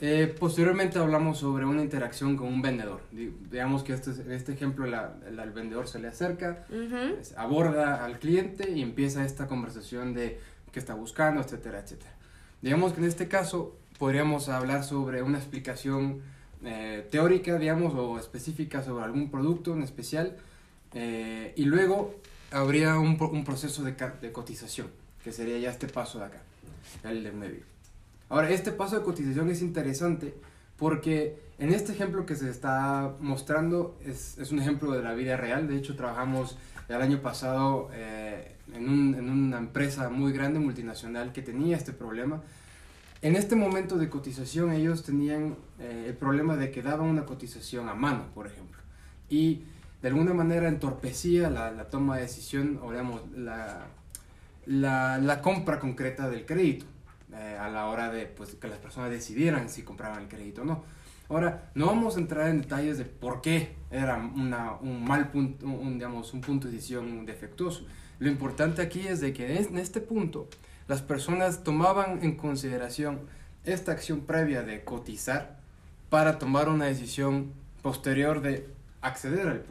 Eh, 0.00 0.32
posteriormente 0.38 1.00
hablamos 1.00 1.38
sobre 1.38 1.64
una 1.64 1.82
interacción 1.82 2.36
con 2.36 2.46
un 2.46 2.62
vendedor. 2.62 3.00
Di- 3.10 3.32
Digamos 3.50 3.82
que 3.82 3.94
este, 3.94 4.12
en 4.12 4.30
este 4.30 4.52
ejemplo 4.52 4.86
la- 4.86 5.16
la- 5.32 5.42
el 5.42 5.50
vendedor 5.50 5.88
se 5.88 5.98
le 5.98 6.06
acerca, 6.06 6.64
aborda 7.36 8.04
al 8.04 8.20
cliente 8.20 8.70
y 8.70 8.80
empieza 8.80 9.24
esta 9.24 9.48
conversación 9.48 10.14
de 10.14 10.38
qué 10.70 10.78
está 10.78 10.94
buscando, 10.94 11.40
etcétera, 11.40 11.80
etcétera. 11.80 12.12
Digamos 12.62 12.92
que 12.92 13.00
en 13.00 13.06
este 13.08 13.26
caso 13.26 13.76
podríamos 13.98 14.48
hablar 14.48 14.84
sobre 14.84 15.20
una 15.22 15.38
explicación 15.38 16.20
eh, 16.64 17.08
teórica, 17.10 17.58
digamos, 17.58 17.92
o 17.96 18.20
específica 18.20 18.84
sobre 18.84 19.04
algún 19.04 19.32
producto 19.32 19.72
en 19.74 19.82
especial 19.82 20.36
eh, 20.94 21.52
y 21.56 21.64
luego 21.64 22.14
habría 22.50 22.98
un, 22.98 23.16
un 23.20 23.44
proceso 23.44 23.82
de, 23.82 23.94
de 24.20 24.32
cotización, 24.32 24.88
que 25.22 25.32
sería 25.32 25.58
ya 25.58 25.70
este 25.70 25.88
paso 25.88 26.18
de 26.18 26.26
acá, 26.26 26.42
el 27.04 27.24
de 27.24 27.32
medio. 27.32 27.62
Ahora, 28.28 28.50
este 28.50 28.72
paso 28.72 28.98
de 28.98 29.04
cotización 29.04 29.50
es 29.50 29.60
interesante 29.62 30.34
porque 30.76 31.38
en 31.58 31.72
este 31.72 31.92
ejemplo 31.92 32.26
que 32.26 32.34
se 32.36 32.50
está 32.50 33.12
mostrando 33.20 33.96
es, 34.04 34.38
es 34.38 34.50
un 34.50 34.58
ejemplo 34.60 34.92
de 34.92 35.02
la 35.02 35.14
vida 35.14 35.36
real. 35.36 35.68
De 35.68 35.76
hecho, 35.76 35.94
trabajamos 35.94 36.56
el 36.88 36.96
año 36.96 37.20
pasado 37.22 37.90
eh, 37.92 38.56
en, 38.74 38.88
un- 38.88 39.14
en 39.14 39.30
una 39.30 39.58
empresa 39.58 40.08
muy 40.10 40.32
grande, 40.32 40.58
multinacional, 40.58 41.32
que 41.32 41.42
tenía 41.42 41.76
este 41.76 41.92
problema. 41.92 42.42
En 43.22 43.36
este 43.36 43.56
momento 43.56 43.96
de 43.96 44.08
cotización 44.10 44.72
ellos 44.72 45.02
tenían 45.04 45.56
eh, 45.78 46.06
el 46.08 46.14
problema 46.14 46.56
de 46.56 46.70
que 46.70 46.82
daban 46.82 47.06
una 47.08 47.24
cotización 47.24 47.88
a 47.88 47.94
mano, 47.94 48.26
por 48.34 48.46
ejemplo. 48.46 48.80
Y 49.30 49.62
de 50.04 50.08
alguna 50.10 50.34
manera 50.34 50.68
entorpecía 50.68 51.48
la, 51.48 51.88
toma 51.88 52.16
de 52.16 52.24
decisión 52.24 52.78
o 52.82 52.92
la, 52.92 53.86
la 54.66 55.40
compra 55.40 55.80
concreta 55.80 56.28
del 56.28 56.44
crédito 56.44 56.84
eh, 57.32 57.56
a 57.58 57.70
la 57.70 57.86
hora 57.86 58.12
de 58.12 58.26
pues, 58.26 58.54
que 58.54 58.68
las 58.68 58.76
personas 58.76 59.10
decidieran 59.10 59.70
si 59.70 59.80
compraban 59.80 60.24
el 60.24 60.28
crédito 60.28 60.60
o 60.60 60.66
no. 60.66 60.84
Ahora, 61.30 61.70
no 61.74 61.86
vamos 61.86 62.18
a 62.18 62.20
entrar 62.20 62.50
en 62.50 62.60
detalles 62.60 62.98
de 62.98 63.06
por 63.06 63.40
qué 63.40 63.76
era 63.90 64.18
una, 64.18 64.74
un 64.74 65.02
mal 65.02 65.30
punto, 65.30 65.64
un, 65.64 65.94
digamos, 65.94 66.34
un 66.34 66.42
punto 66.42 66.68
de 66.68 66.74
decisión 66.74 67.24
defectuoso. 67.24 67.86
Lo 68.18 68.28
importante 68.28 68.82
aquí 68.82 69.08
es 69.08 69.22
de 69.22 69.32
que 69.32 69.56
en 69.56 69.78
este 69.78 70.02
punto 70.02 70.48
las 70.86 71.00
personas 71.00 71.64
tomaban 71.64 72.22
en 72.22 72.36
consideración 72.36 73.20
esta 73.64 73.92
acción 73.92 74.20
previa 74.20 74.64
de 74.64 74.84
cotizar 74.84 75.60
para 76.10 76.38
tomar 76.38 76.68
una 76.68 76.84
decisión 76.84 77.54
posterior 77.80 78.42
de 78.42 78.68
acceder 79.04 79.64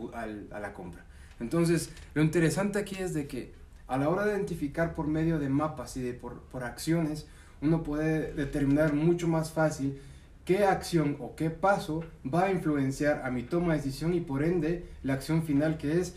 a 0.53 0.59
la 0.59 0.73
compra. 0.73 1.05
Entonces, 1.39 1.91
lo 2.13 2.21
interesante 2.21 2.79
aquí 2.79 2.95
es 2.95 3.13
de 3.13 3.27
que 3.27 3.53
a 3.87 3.97
la 3.97 4.09
hora 4.09 4.25
de 4.25 4.33
identificar 4.33 4.93
por 4.95 5.07
medio 5.07 5.39
de 5.39 5.49
mapas 5.49 5.97
y 5.97 6.01
de 6.01 6.13
por, 6.13 6.63
acciones, 6.63 7.27
uno 7.61 7.83
puede 7.83 8.33
determinar 8.33 8.93
mucho 8.93 9.27
más 9.27 9.51
fácil 9.51 9.99
qué 10.45 10.65
acción 10.65 11.17
o 11.19 11.35
qué 11.35 11.49
paso 11.49 12.03
va 12.33 12.45
a 12.45 12.51
influenciar 12.51 13.21
a 13.25 13.31
mi 13.31 13.43
toma 13.43 13.73
de 13.73 13.79
decisión 13.79 14.13
y 14.13 14.21
por 14.21 14.43
ende 14.43 14.85
la 15.03 15.13
acción 15.13 15.43
final 15.43 15.77
que 15.77 15.99
es 15.99 16.15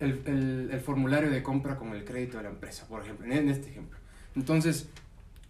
el, 0.00 0.22
el- 0.70 0.80
formulario 0.80 1.30
de 1.30 1.42
compra 1.42 1.76
con 1.76 1.92
el 1.92 2.04
crédito 2.04 2.36
de 2.36 2.44
la 2.44 2.50
empresa, 2.50 2.86
por 2.88 3.02
ejemplo, 3.02 3.26
en 3.26 3.48
este 3.48 3.70
ejemplo. 3.70 3.98
Entonces, 4.36 4.88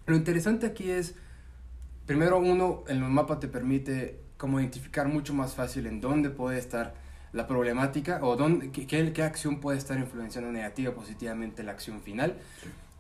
lo 0.07 0.17
interesante 0.17 0.67
aquí 0.67 0.91
es, 0.91 1.15
primero 2.07 2.39
uno, 2.39 2.85
en 2.89 3.01
los 3.01 3.11
mapas 3.11 3.41
te 3.41 3.49
permite 3.49 4.21
como 4.37 4.61
identificar 4.61 5.09
mucho 5.09 5.35
más 5.35 5.55
fácil 5.55 5.87
en 5.87 6.01
dónde 6.01 6.31
puede 6.31 6.59
estar 6.59 6.95
la 7.33 7.47
problemática 7.47 8.21
o 8.23 8.37
dónde, 8.37 8.71
qué, 8.71 8.87
qué- 8.87 9.13
qué 9.13 9.23
acción 9.23 9.61
puede 9.61 9.79
estar 9.79 9.99
influenciando 9.99 10.51
negativa 10.51 10.91
o 10.93 10.95
positivamente 10.95 11.63
la 11.63 11.73
acción 11.73 12.01
final. 12.01 12.37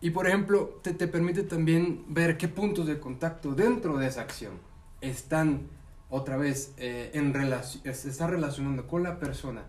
Y 0.01 0.11
por 0.11 0.27
ejemplo, 0.29 0.79
te, 0.83 0.93
te 0.95 1.09
permite 1.09 1.43
también 1.43 2.05
ver 2.09 2.37
qué 2.37 2.49
puntos 2.49 2.87
de 2.87 3.01
contacto 3.01 3.55
dentro 3.55 3.97
de 3.99 4.07
esa 4.07 4.21
acción 4.23 4.53
están 5.01 5.63
otra 6.11 6.37
vez 6.37 6.73
eh, 6.77 7.11
en 7.15 7.35
relación, 7.35 7.83
se 7.95 8.09
está 8.09 8.27
relacionando 8.27 8.87
con 8.87 9.03
la 9.03 9.19
persona 9.19 9.63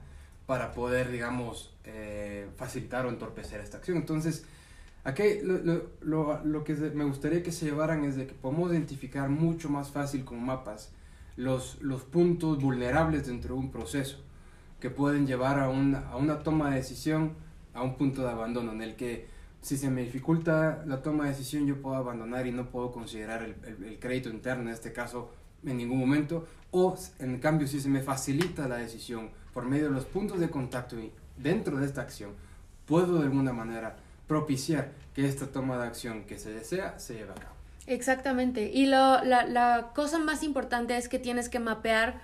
para 0.45 0.71
poder, 0.71 1.11
digamos, 1.11 1.75
eh, 1.83 2.47
facilitar 2.57 3.05
o 3.05 3.09
entorpecer 3.09 3.59
esta 3.61 3.77
acción. 3.77 3.97
Entonces, 3.97 4.45
aquí 5.03 5.23
lo, 5.43 5.57
lo, 5.57 5.89
lo, 6.01 6.45
lo 6.45 6.63
que 6.63 6.73
me 6.75 7.03
gustaría 7.05 7.43
que 7.43 7.51
se 7.51 7.65
llevaran 7.65 8.03
es 8.03 8.15
de 8.15 8.27
que 8.27 8.33
podemos 8.33 8.71
identificar 8.71 9.29
mucho 9.29 9.69
más 9.69 9.91
fácil 9.91 10.25
con 10.25 10.43
mapas 10.43 10.91
los, 11.37 11.77
los 11.81 12.03
puntos 12.03 12.61
vulnerables 12.61 13.27
dentro 13.27 13.55
de 13.55 13.59
un 13.61 13.71
proceso 13.71 14.23
que 14.79 14.89
pueden 14.89 15.27
llevar 15.27 15.59
a 15.59 15.69
una, 15.69 16.09
a 16.09 16.15
una 16.17 16.39
toma 16.39 16.69
de 16.69 16.77
decisión, 16.77 17.33
a 17.73 17.81
un 17.81 17.95
punto 17.95 18.23
de 18.23 18.29
abandono 18.29 18.71
en 18.71 18.81
el 18.81 18.95
que 18.95 19.27
si 19.61 19.77
se 19.77 19.89
me 19.89 20.01
dificulta 20.03 20.83
la 20.85 21.01
toma 21.01 21.25
de 21.25 21.31
decisión 21.31 21.67
yo 21.67 21.81
puedo 21.81 21.95
abandonar 21.97 22.47
y 22.47 22.51
no 22.51 22.69
puedo 22.69 22.91
considerar 22.91 23.43
el, 23.43 23.55
el- 23.65 23.83
el 23.83 23.99
crédito 23.99 24.29
interno 24.29 24.63
en 24.63 24.69
este 24.69 24.93
caso 24.93 25.31
en 25.65 25.75
ningún 25.77 25.99
momento 25.99 26.47
o 26.71 26.97
en 27.19 27.39
cambio 27.39 27.67
si 27.67 27.81
se 27.81 27.89
me 27.89 28.01
facilita 28.01 28.67
la 28.69 28.77
decisión 28.77 29.29
por 29.53 29.65
medio 29.65 29.85
de 29.85 29.91
los 29.91 30.05
puntos 30.05 30.39
de 30.39 30.49
contacto 30.49 30.97
y 30.97 31.11
dentro 31.37 31.77
de 31.77 31.85
esta 31.85 32.01
acción 32.01 32.31
puedo 32.85 33.17
de 33.17 33.23
alguna 33.25 33.51
manera 33.51 33.97
propiciar 34.27 34.91
que 35.13 35.27
esta 35.27 35.47
toma 35.47 35.77
de 35.77 35.87
acción 35.87 36.23
que 36.23 36.37
se 36.39 36.51
desea 36.53 36.97
se 36.99 37.15
lleve 37.15 37.31
a 37.31 37.35
cabo. 37.35 37.55
Exactamente. 37.87 38.71
Y 38.73 38.85
lo, 38.85 39.23
la, 39.23 39.45
la 39.45 39.91
cosa 39.95 40.19
más 40.19 40.43
importante 40.43 40.95
es 40.95 41.09
que 41.09 41.19
tienes 41.19 41.49
que 41.49 41.59
mapear 41.59 42.21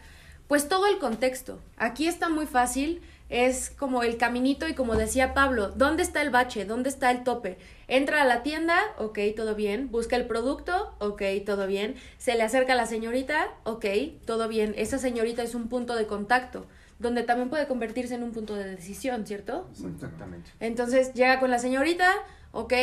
pues 0.48 0.68
todo 0.68 0.88
el 0.88 1.00
contexto. 1.00 1.60
Aquí 1.78 2.08
está 2.08 2.30
muy 2.30 2.46
fácil, 2.46 3.02
es 3.30 3.72
como 3.72 4.04
el 4.04 4.18
caminito 4.18 4.68
y 4.68 4.76
como 4.76 4.96
decía 4.96 5.34
Pablo, 5.34 5.70
¿dónde 5.70 6.04
está 6.04 6.22
el 6.22 6.30
bache? 6.30 6.66
¿Dónde 6.66 6.90
está 6.90 7.10
el 7.10 7.24
tope? 7.24 7.58
Entra 7.88 8.22
a 8.22 8.26
la 8.26 8.44
tienda, 8.44 8.78
ok, 8.98 9.20
todo 9.36 9.56
bien. 9.56 9.90
Busca 9.90 10.16
el 10.16 10.28
producto, 10.28 10.96
ok, 11.00 11.22
todo 11.46 11.66
bien. 11.66 11.96
Se 12.18 12.36
le 12.36 12.44
acerca 12.44 12.74
a 12.74 12.76
la 12.76 12.86
señorita, 12.86 13.48
ok, 13.64 13.86
todo 14.26 14.48
bien. 14.48 14.76
Esa 14.78 15.00
señorita 15.00 15.42
es 15.42 15.56
un 15.56 15.70
punto 15.70 15.96
de 15.96 16.06
contacto, 16.06 16.68
donde 17.00 17.24
también 17.24 17.50
puede 17.50 17.68
convertirse 17.68 18.14
en 18.14 18.24
un 18.24 18.32
punto 18.32 18.56
de 18.56 18.66
decisión, 18.66 19.26
¿cierto? 19.26 19.68
Exactamente. 19.72 20.52
Entonces 20.60 21.14
llega 21.14 21.40
con 21.40 21.50
la 21.50 21.60
señorita, 21.60 22.12
ok, 22.52 22.74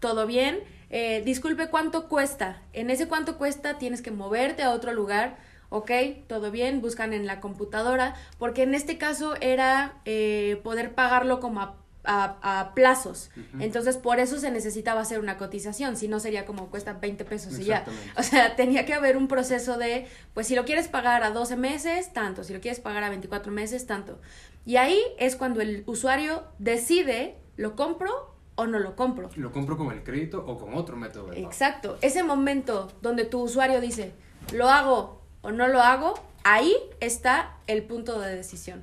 todo 0.00 0.26
bien. 0.26 0.60
Eh, 0.90 1.22
disculpe, 1.24 1.68
¿cuánto 1.68 2.08
cuesta? 2.08 2.62
En 2.72 2.90
ese 2.90 3.08
cuánto 3.08 3.38
cuesta 3.38 3.78
tienes 3.78 4.02
que 4.02 4.10
moverte 4.10 4.62
a 4.62 4.70
otro 4.70 4.92
lugar, 4.92 5.38
ok, 5.76 5.90
todo 6.26 6.50
bien. 6.50 6.80
Buscan 6.80 7.12
en 7.12 7.26
la 7.26 7.40
computadora, 7.40 8.14
porque 8.38 8.62
en 8.62 8.74
este 8.74 8.98
caso 8.98 9.34
era 9.40 9.94
eh, 10.04 10.60
poder 10.62 10.94
pagarlo 10.94 11.40
como 11.40 11.60
a, 11.60 11.76
a- 12.04 12.60
a 12.60 12.74
plazos. 12.74 13.30
Entonces 13.60 13.96
por 13.96 14.20
eso 14.20 14.38
se 14.38 14.50
necesitaba 14.50 15.00
hacer 15.00 15.18
una 15.20 15.36
cotización, 15.38 15.96
si 15.96 16.06
no 16.06 16.20
sería 16.20 16.44
como 16.44 16.68
cuesta 16.70 16.92
20 16.92 17.24
pesos 17.24 17.58
y 17.58 17.64
ya. 17.64 17.84
O 18.18 18.22
sea, 18.22 18.56
tenía 18.56 18.84
que 18.84 18.92
haber 18.94 19.16
un 19.16 19.26
proceso 19.28 19.78
de, 19.78 20.06
pues 20.34 20.46
si 20.46 20.54
lo 20.54 20.64
quieres 20.64 20.88
pagar 20.88 21.22
a 21.22 21.30
12 21.30 21.56
meses, 21.56 22.12
tanto, 22.12 22.44
si 22.44 22.52
lo 22.52 22.60
quieres 22.60 22.80
pagar 22.80 23.04
a 23.04 23.08
24 23.08 23.50
meses, 23.52 23.86
tanto. 23.86 24.18
Y 24.66 24.76
ahí 24.76 24.98
es 25.18 25.36
cuando 25.36 25.60
el 25.60 25.82
usuario 25.86 26.44
decide, 26.58 27.36
¿lo 27.56 27.74
compro 27.76 28.34
o 28.56 28.66
no 28.66 28.78
lo 28.78 28.96
compro? 28.96 29.30
Lo 29.36 29.50
compro 29.50 29.76
con 29.76 29.90
el 29.90 30.02
crédito 30.04 30.44
o 30.46 30.58
con 30.58 30.74
otro 30.74 30.96
método 30.96 31.26
de 31.30 31.36
pago. 31.36 31.46
Exacto. 31.46 31.98
Ese 32.02 32.22
momento 32.22 32.92
donde 33.02 33.24
tu 33.24 33.40
usuario 33.42 33.80
dice, 33.80 34.12
¿lo 34.52 34.68
hago 34.68 35.23
o 35.44 35.52
no 35.52 35.68
lo 35.68 35.80
hago? 35.80 36.14
Ahí 36.42 36.74
está 37.00 37.56
el 37.66 37.84
punto 37.84 38.18
de 38.18 38.34
decisión. 38.34 38.82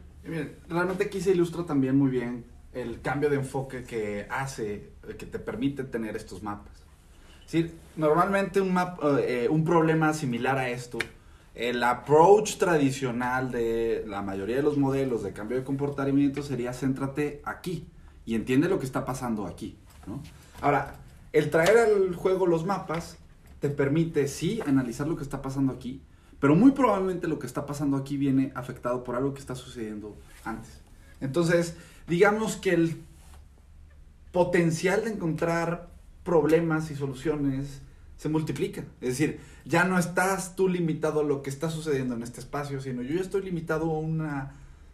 Realmente 0.70 1.06
aquí 1.06 1.20
se 1.20 1.32
ilustra 1.32 1.66
también 1.66 1.98
muy 1.98 2.10
bien 2.10 2.46
el 2.74 3.02
cambio 3.02 3.30
de 3.30 3.38
enfoque 3.38 3.84
que 3.84 4.28
hace, 4.30 4.92
eh, 5.08 5.16
que 5.18 5.26
te 5.26 5.40
permite 5.40 5.84
tener 5.84 6.16
estos 6.16 6.42
mapas. 6.42 6.72
Decir, 7.44 7.74
normalmente 7.98 8.62
un, 8.62 8.74
map, 8.74 9.00
eh, 9.20 9.50
un 9.50 9.66
problema 9.66 10.14
similar 10.14 10.58
a 10.58 10.70
esto, 10.70 11.00
el 11.54 11.84
approach 11.84 12.58
tradicional 12.58 13.52
de 13.52 14.06
la 14.08 14.22
mayoría 14.22 14.56
de 14.56 14.64
los 14.64 14.78
modelos 14.78 15.22
de 15.22 15.34
cambio 15.34 15.58
de 15.58 15.64
comportamiento 15.66 16.44
sería 16.44 16.72
céntrate 16.72 17.42
aquí 17.44 17.88
y 18.26 18.36
entiende 18.36 18.70
lo 18.70 18.80
que 18.80 18.86
está 18.86 19.04
pasando 19.04 19.46
aquí. 19.48 19.78
¿no? 20.08 20.22
Ahora, 20.62 20.96
el 21.34 21.50
traer 21.50 21.78
al 21.78 22.16
juego 22.16 22.46
los 22.46 22.66
mapas 22.66 23.18
te 23.60 23.70
permite, 23.70 24.28
sí, 24.28 24.62
analizar 24.66 25.08
lo 25.08 25.18
que 25.18 25.24
está 25.24 25.42
pasando 25.42 25.74
aquí, 25.74 26.02
pero 26.42 26.56
muy 26.56 26.72
probablemente 26.72 27.28
lo 27.28 27.38
que 27.38 27.46
está 27.46 27.68
pasando 27.68 27.96
aquí 27.96 28.18
viene 28.18 28.52
afectado 28.56 29.04
por 29.04 29.16
algo 29.16 29.34
que 29.34 29.40
está 29.40 29.56
sucediendo 29.56 30.18
antes. 30.44 30.82
Entonces, 31.22 31.76
digamos 32.08 32.58
que 32.58 32.72
el 32.72 32.98
potencial 34.32 35.04
de 35.04 35.12
encontrar 35.12 35.92
problemas 36.24 36.90
y 36.90 36.96
soluciones 36.96 37.82
se 38.18 38.28
multiplica. 38.28 38.82
Es 39.02 39.10
decir, 39.10 39.40
ya 39.66 39.84
no 39.84 40.00
estás 40.00 40.56
tú 40.56 40.68
limitado 40.68 41.20
a 41.20 41.24
lo 41.24 41.44
que 41.44 41.52
está 41.52 41.70
sucediendo 41.70 42.16
en 42.16 42.24
este 42.24 42.40
espacio, 42.40 42.82
sino 42.82 43.04
yo 43.04 43.16
ya 43.16 43.22
estoy 43.22 43.44
limitado 43.44 43.92
a, 43.92 44.00
una, 44.00 44.54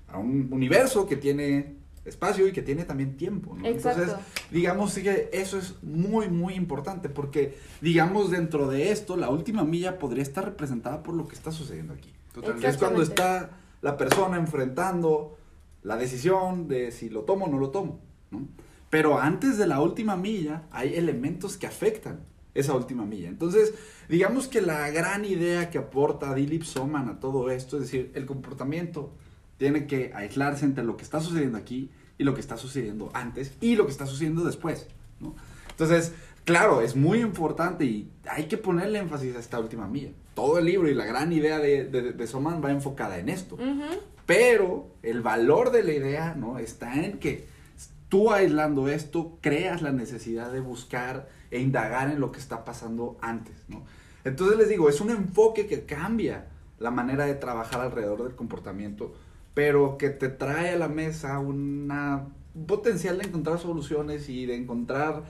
a 0.10 0.18
un 0.18 0.50
universo 0.52 1.08
que 1.08 1.16
tiene 1.16 1.78
espacio 2.08 2.48
y 2.48 2.54
que 2.54 2.62
tiene 2.62 2.86
también 2.86 3.18
tiempo. 3.18 3.56
¿no? 3.56 3.66
Exacto. 3.66 4.02
Entonces, 4.02 4.26
digamos 4.52 4.94
que 4.96 5.30
eso 5.34 5.58
es 5.58 5.76
muy, 5.84 6.30
muy 6.30 6.56
importante 6.56 7.10
porque, 7.10 7.58
digamos, 7.82 8.32
dentro 8.32 8.68
de 8.68 8.92
esto, 8.92 9.18
la 9.18 9.30
última 9.30 9.64
milla 9.64 10.00
podría 10.00 10.24
estar 10.24 10.46
representada 10.46 11.04
por 11.04 11.16
lo 11.16 11.28
que 11.28 11.36
está 11.36 11.52
sucediendo 11.52 11.94
aquí. 11.94 12.14
Totalmente. 12.34 12.68
Es 12.68 12.78
cuando 12.78 13.02
está 13.02 13.52
la 13.82 13.98
persona 13.98 14.38
enfrentando 14.38 15.38
la 15.84 15.98
decisión 15.98 16.68
de 16.68 16.92
si 16.92 17.10
lo 17.10 17.22
tomo 17.22 17.46
o 17.46 17.50
no 17.50 17.60
lo 17.60 17.70
tomo. 17.70 18.00
¿no? 18.32 18.48
Pero 18.90 19.20
antes 19.20 19.58
de 19.58 19.68
la 19.68 19.82
última 19.82 20.16
milla 20.16 20.64
hay 20.72 20.96
elementos 20.96 21.58
que 21.58 21.68
afectan 21.68 22.22
esa 22.54 22.74
última 22.74 23.06
milla. 23.06 23.30
Entonces, 23.30 23.74
digamos 24.10 24.48
que 24.48 24.62
la 24.62 24.90
gran 24.90 25.26
idea 25.26 25.70
que 25.70 25.78
aporta 25.78 26.34
Dilip 26.34 26.64
Soman 26.64 27.08
a 27.08 27.20
todo 27.20 27.52
esto, 27.52 27.78
es 27.78 27.84
decir, 27.84 28.12
el 28.16 28.26
comportamiento 28.26 29.14
tiene 29.58 29.88
que 29.88 30.12
aislarse 30.16 30.66
entre 30.66 30.84
lo 30.84 30.98
que 30.98 31.04
está 31.04 31.20
sucediendo 31.20 31.58
aquí 31.58 31.92
y 32.18 32.24
lo 32.24 32.34
que 32.34 32.42
está 32.42 32.58
sucediendo 32.58 33.10
antes 33.14 33.54
y 33.62 33.76
lo 33.76 33.86
que 33.86 33.92
está 33.92 34.06
sucediendo 34.06 34.44
después. 34.44 34.88
¿no? 35.20 35.36
Entonces, 35.70 36.14
claro, 36.46 36.82
es 36.82 36.96
muy 36.96 37.20
importante 37.20 37.86
y 37.86 38.10
hay 38.30 38.46
que 38.46 38.58
ponerle 38.58 39.00
énfasis 39.00 39.36
a 39.36 39.40
esta 39.40 39.60
última 39.60 39.88
milla. 39.88 40.12
Todo 40.34 40.60
el 40.60 40.66
libro 40.66 40.90
y 40.90 40.94
la 40.94 41.06
gran 41.06 41.32
idea 41.32 41.60
de, 41.60 41.86
de, 41.86 42.14
de 42.14 42.28
Soman 42.28 42.64
va 42.64 42.72
enfocada 42.72 43.18
en 43.18 43.30
esto. 43.30 43.56
Ujú. 43.56 44.00
Pero 44.26 44.88
el 45.04 45.22
valor 45.22 45.72
de 45.72 45.84
la 45.84 45.94
idea, 45.94 46.36
¿no? 46.36 46.60
Está 46.60 46.94
en 47.04 47.20
que 47.20 47.48
tú 48.10 48.32
aislando 48.32 48.88
esto, 48.88 49.38
creas 49.42 49.82
la 49.82 49.92
necesidad 49.92 50.52
de 50.52 50.60
buscar 50.60 51.30
e 51.52 51.60
indagar 51.60 52.10
en 52.10 52.20
lo 52.20 52.32
que 52.32 52.40
está 52.40 52.66
pasando 52.66 53.18
antes, 53.22 53.56
¿no? 53.68 53.84
Entonces 54.24 54.58
les 54.58 54.70
digo, 54.70 54.90
es 54.90 55.00
un 55.00 55.10
enfoque 55.10 55.68
que 55.68 55.86
cambia 55.86 56.48
la 56.80 56.92
manera 56.92 57.26
de 57.26 57.36
trabajar 57.36 57.82
alrededor 57.82 58.24
del 58.24 58.36
comportamiento, 58.36 59.14
pero 59.58 59.98
que 59.98 60.12
te 60.12 60.30
trae 60.30 60.74
a 60.74 60.78
la 60.78 60.88
mesa 60.88 61.40
una 61.40 62.28
un 62.54 62.68
potencial 62.68 63.18
de 63.18 63.26
encontrar 63.26 63.58
soluciones 63.58 64.30
y 64.30 64.46
de 64.46 64.56
encontrar 64.56 65.24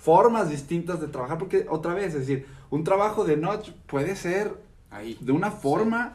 formas 0.00 0.48
distintas 0.48 1.00
de 1.00 1.08
trabajar, 1.08 1.38
porque 1.38 1.66
otra 1.68 1.92
vez, 1.92 2.14
es 2.14 2.20
decir, 2.20 2.46
un 2.70 2.84
trabajo 2.84 3.24
de 3.24 3.36
notch 3.36 3.70
puede 3.88 4.14
ser 4.14 4.54
Ahí. 4.92 5.18
de 5.20 5.32
una 5.32 5.50
forma, 5.50 6.12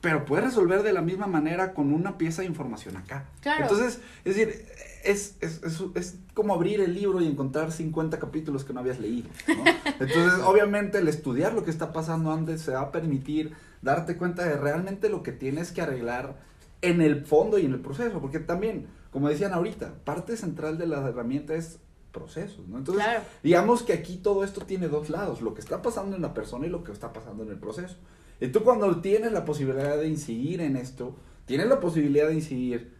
pero 0.00 0.24
puedes 0.24 0.46
resolver 0.46 0.82
de 0.82 0.92
la 0.92 1.00
misma 1.00 1.28
manera 1.28 1.74
con 1.74 1.92
una 1.92 2.18
pieza 2.18 2.42
de 2.42 2.48
información 2.48 2.96
acá. 2.96 3.26
Claro. 3.40 3.62
Entonces, 3.62 4.00
es 4.24 4.34
decir, 4.34 4.66
es, 5.04 5.36
es, 5.40 5.62
es, 5.62 5.80
es 5.94 6.16
como 6.34 6.54
abrir 6.54 6.80
el 6.80 6.92
libro 6.92 7.20
y 7.20 7.28
encontrar 7.28 7.70
50 7.70 8.18
capítulos 8.18 8.64
que 8.64 8.72
no 8.72 8.80
habías 8.80 8.98
leído. 8.98 9.28
¿no? 9.46 9.62
Entonces, 10.00 10.40
obviamente, 10.44 10.98
el 10.98 11.06
estudiar 11.06 11.52
lo 11.52 11.62
que 11.62 11.70
está 11.70 11.92
pasando 11.92 12.32
antes 12.32 12.62
se 12.62 12.72
va 12.72 12.80
a 12.80 12.90
permitir 12.90 13.54
darte 13.80 14.16
cuenta 14.16 14.44
de 14.44 14.56
realmente 14.56 15.08
lo 15.08 15.22
que 15.22 15.30
tienes 15.30 15.70
que 15.70 15.82
arreglar 15.82 16.49
en 16.82 17.02
el 17.02 17.24
fondo 17.24 17.58
y 17.58 17.66
en 17.66 17.72
el 17.72 17.80
proceso, 17.80 18.20
porque 18.20 18.38
también, 18.40 18.86
como 19.10 19.28
decían 19.28 19.52
ahorita, 19.52 19.94
parte 20.04 20.36
central 20.36 20.78
de 20.78 20.86
la 20.86 21.06
herramienta 21.06 21.54
es 21.54 21.78
procesos, 22.12 22.66
¿no? 22.68 22.78
Entonces, 22.78 23.04
Claro. 23.04 23.22
digamos 23.42 23.82
que 23.82 23.92
aquí 23.92 24.16
todo 24.16 24.42
esto 24.42 24.62
tiene 24.62 24.88
dos 24.88 25.10
lados, 25.10 25.42
lo 25.42 25.54
que 25.54 25.60
está 25.60 25.80
pasando 25.82 26.16
en 26.16 26.22
la 26.22 26.34
persona 26.34 26.66
y 26.66 26.70
lo 26.70 26.82
que 26.82 26.90
está 26.92 27.12
pasando 27.12 27.42
en 27.44 27.50
el 27.50 27.58
proceso. 27.58 27.96
Y 28.40 28.48
tú 28.48 28.64
cuando 28.64 29.00
tienes 29.00 29.32
la 29.32 29.44
posibilidad 29.44 29.96
de 29.98 30.08
incidir 30.08 30.60
en 30.60 30.76
esto, 30.76 31.14
tienes 31.44 31.68
la 31.68 31.78
posibilidad 31.78 32.28
de 32.28 32.34
incidir 32.34 32.94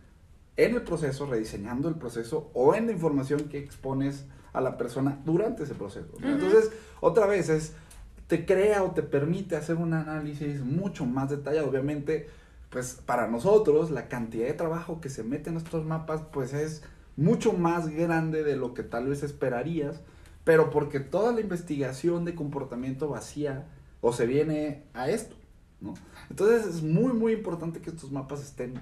en 0.57 0.75
el 0.75 0.83
proceso, 0.83 1.27
rediseñando 1.27 1.89
el 1.89 1.95
proceso 1.95 2.51
o 2.55 2.75
en 2.75 2.87
la 2.87 2.93
información 2.93 3.49
que 3.49 3.59
expones 3.59 4.27
a 4.53 4.61
la 4.61 4.77
persona 4.77 5.19
durante 5.25 5.63
ese 5.63 5.75
proceso. 5.75 6.09
¿no? 6.21 6.27
Ujú. 6.27 6.37
Entonces, 6.37 6.71
otra 7.01 7.27
vez, 7.27 7.49
es, 7.49 7.73
te 8.27 8.45
crea 8.45 8.83
o 8.85 8.91
te 8.93 9.03
permite 9.03 9.57
hacer 9.57 9.77
un 9.77 9.95
análisis 9.95 10.61
mucho 10.61 11.07
más 11.07 11.31
detallado. 11.31 11.69
Obviamente, 11.71 12.29
pues 12.71 13.01
para 13.05 13.27
nosotros 13.27 13.91
la 13.91 14.09
cantidad 14.09 14.47
de 14.47 14.55
trabajo 14.55 15.01
que 15.01 15.11
se 15.11 15.25
mete 15.25 15.51
en 15.51 15.57
estos 15.57 15.85
mapas, 15.85 16.23
pues 16.33 16.55
es 16.55 16.83
mucho 17.17 17.53
más 17.53 17.89
grande 17.89 18.45
de 18.45 18.57
lo 18.57 18.75
que 18.75 18.85
tal 18.85 19.09
vez 19.09 19.23
esperarías, 19.23 20.01
pero 20.45 20.71
porque 20.71 21.01
toda 21.01 21.33
la 21.33 21.41
investigación 21.41 22.25
de 22.25 22.35
comportamiento 22.35 23.09
vacía 23.09 23.67
o 24.01 24.13
se 24.13 24.27
viene 24.27 24.85
a 24.95 25.11
esto, 25.11 25.37
¿no? 25.81 25.95
Entonces 26.31 26.67
es 26.67 26.83
muy, 26.83 27.13
muy 27.13 27.33
importante 27.33 27.81
que 27.81 27.91
estos 27.91 28.13
mapas 28.13 28.43
estén 28.43 28.81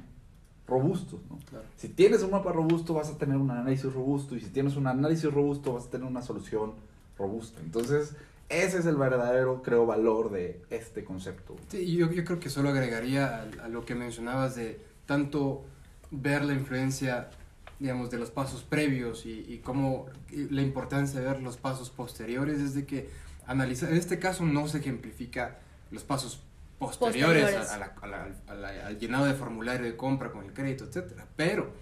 robustos, 0.66 1.20
¿no? 1.30 1.38
Claro. 1.48 1.64
Si 1.76 1.88
tienes 1.88 2.22
un 2.22 2.30
mapa 2.30 2.52
robusto 2.52 2.92
vas 2.92 3.08
a 3.08 3.16
tener 3.16 3.38
un 3.38 3.50
análisis 3.50 3.92
robusto 3.92 4.36
y 4.36 4.40
si 4.40 4.50
tienes 4.50 4.76
un 4.76 4.86
análisis 4.86 5.32
robusto 5.32 5.72
vas 5.72 5.86
a 5.86 5.90
tener 5.90 6.06
una 6.06 6.20
solución 6.20 6.74
robusta. 7.16 7.60
Entonces 7.62 8.14
ese 8.48 8.78
es 8.78 8.86
el 8.86 8.96
verdadero, 8.96 9.62
creo, 9.62 9.84
valor 9.86 10.30
de 10.30 10.62
este 10.70 11.04
concepto. 11.04 11.56
Sí, 11.68 11.94
yo, 11.96 12.10
yo 12.10 12.24
creo 12.24 12.40
que 12.40 12.48
solo 12.50 12.70
agregaría 12.70 13.46
a, 13.60 13.64
a 13.64 13.68
lo 13.68 13.84
que 13.84 13.94
mencionabas 13.94 14.54
de 14.56 14.80
tanto 15.06 15.64
ver 16.10 16.44
la 16.44 16.54
influencia, 16.54 17.30
digamos, 17.78 18.10
de 18.10 18.18
los 18.18 18.30
pasos 18.30 18.62
previos 18.62 19.26
y, 19.26 19.44
y 19.48 19.58
cómo 19.58 20.06
y 20.30 20.48
la 20.48 20.62
importancia 20.62 21.20
de 21.20 21.26
ver 21.26 21.42
los 21.42 21.56
pasos 21.58 21.90
posteriores 21.90 22.58
es 22.60 22.74
de 22.74 22.86
que 22.86 23.10
analizar, 23.46 23.90
en 23.90 23.96
este 23.96 24.18
caso 24.18 24.44
no 24.44 24.66
se 24.68 24.78
ejemplifica 24.78 25.58
los 25.90 26.04
pasos 26.04 26.42
posteriores, 26.78 27.42
Posteriores. 27.42 27.70
a- 27.70 27.74
a 27.74 27.78
la- 27.78 27.94
a 28.00 28.06
la- 28.06 28.28
a 28.48 28.54
la- 28.54 28.86
al 28.86 28.98
llenado 28.98 29.24
de 29.26 29.34
formulario 29.34 29.84
de 29.84 29.96
compra 29.96 30.30
con 30.30 30.44
el 30.44 30.52
crédito, 30.52 30.84
etcétera, 30.84 31.26
pero 31.36 31.72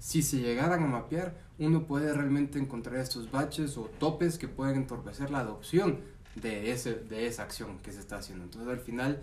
si 0.00 0.22
se 0.22 0.38
llegaran 0.38 0.82
a 0.82 0.86
mapear, 0.86 1.36
uno 1.58 1.86
puede 1.86 2.12
realmente 2.14 2.58
encontrar 2.58 2.96
estos 2.96 3.30
baches 3.30 3.76
o 3.76 3.82
topes 3.98 4.38
que 4.38 4.48
pueden 4.48 4.76
entorpecer 4.76 5.30
la 5.30 5.40
adopción 5.40 6.00
de, 6.34 6.72
ese, 6.72 6.94
de 6.94 7.26
esa 7.26 7.42
acción 7.42 7.78
que 7.80 7.92
se 7.92 8.00
está 8.00 8.16
haciendo. 8.16 8.44
Entonces, 8.44 8.70
al 8.72 8.80
final, 8.80 9.20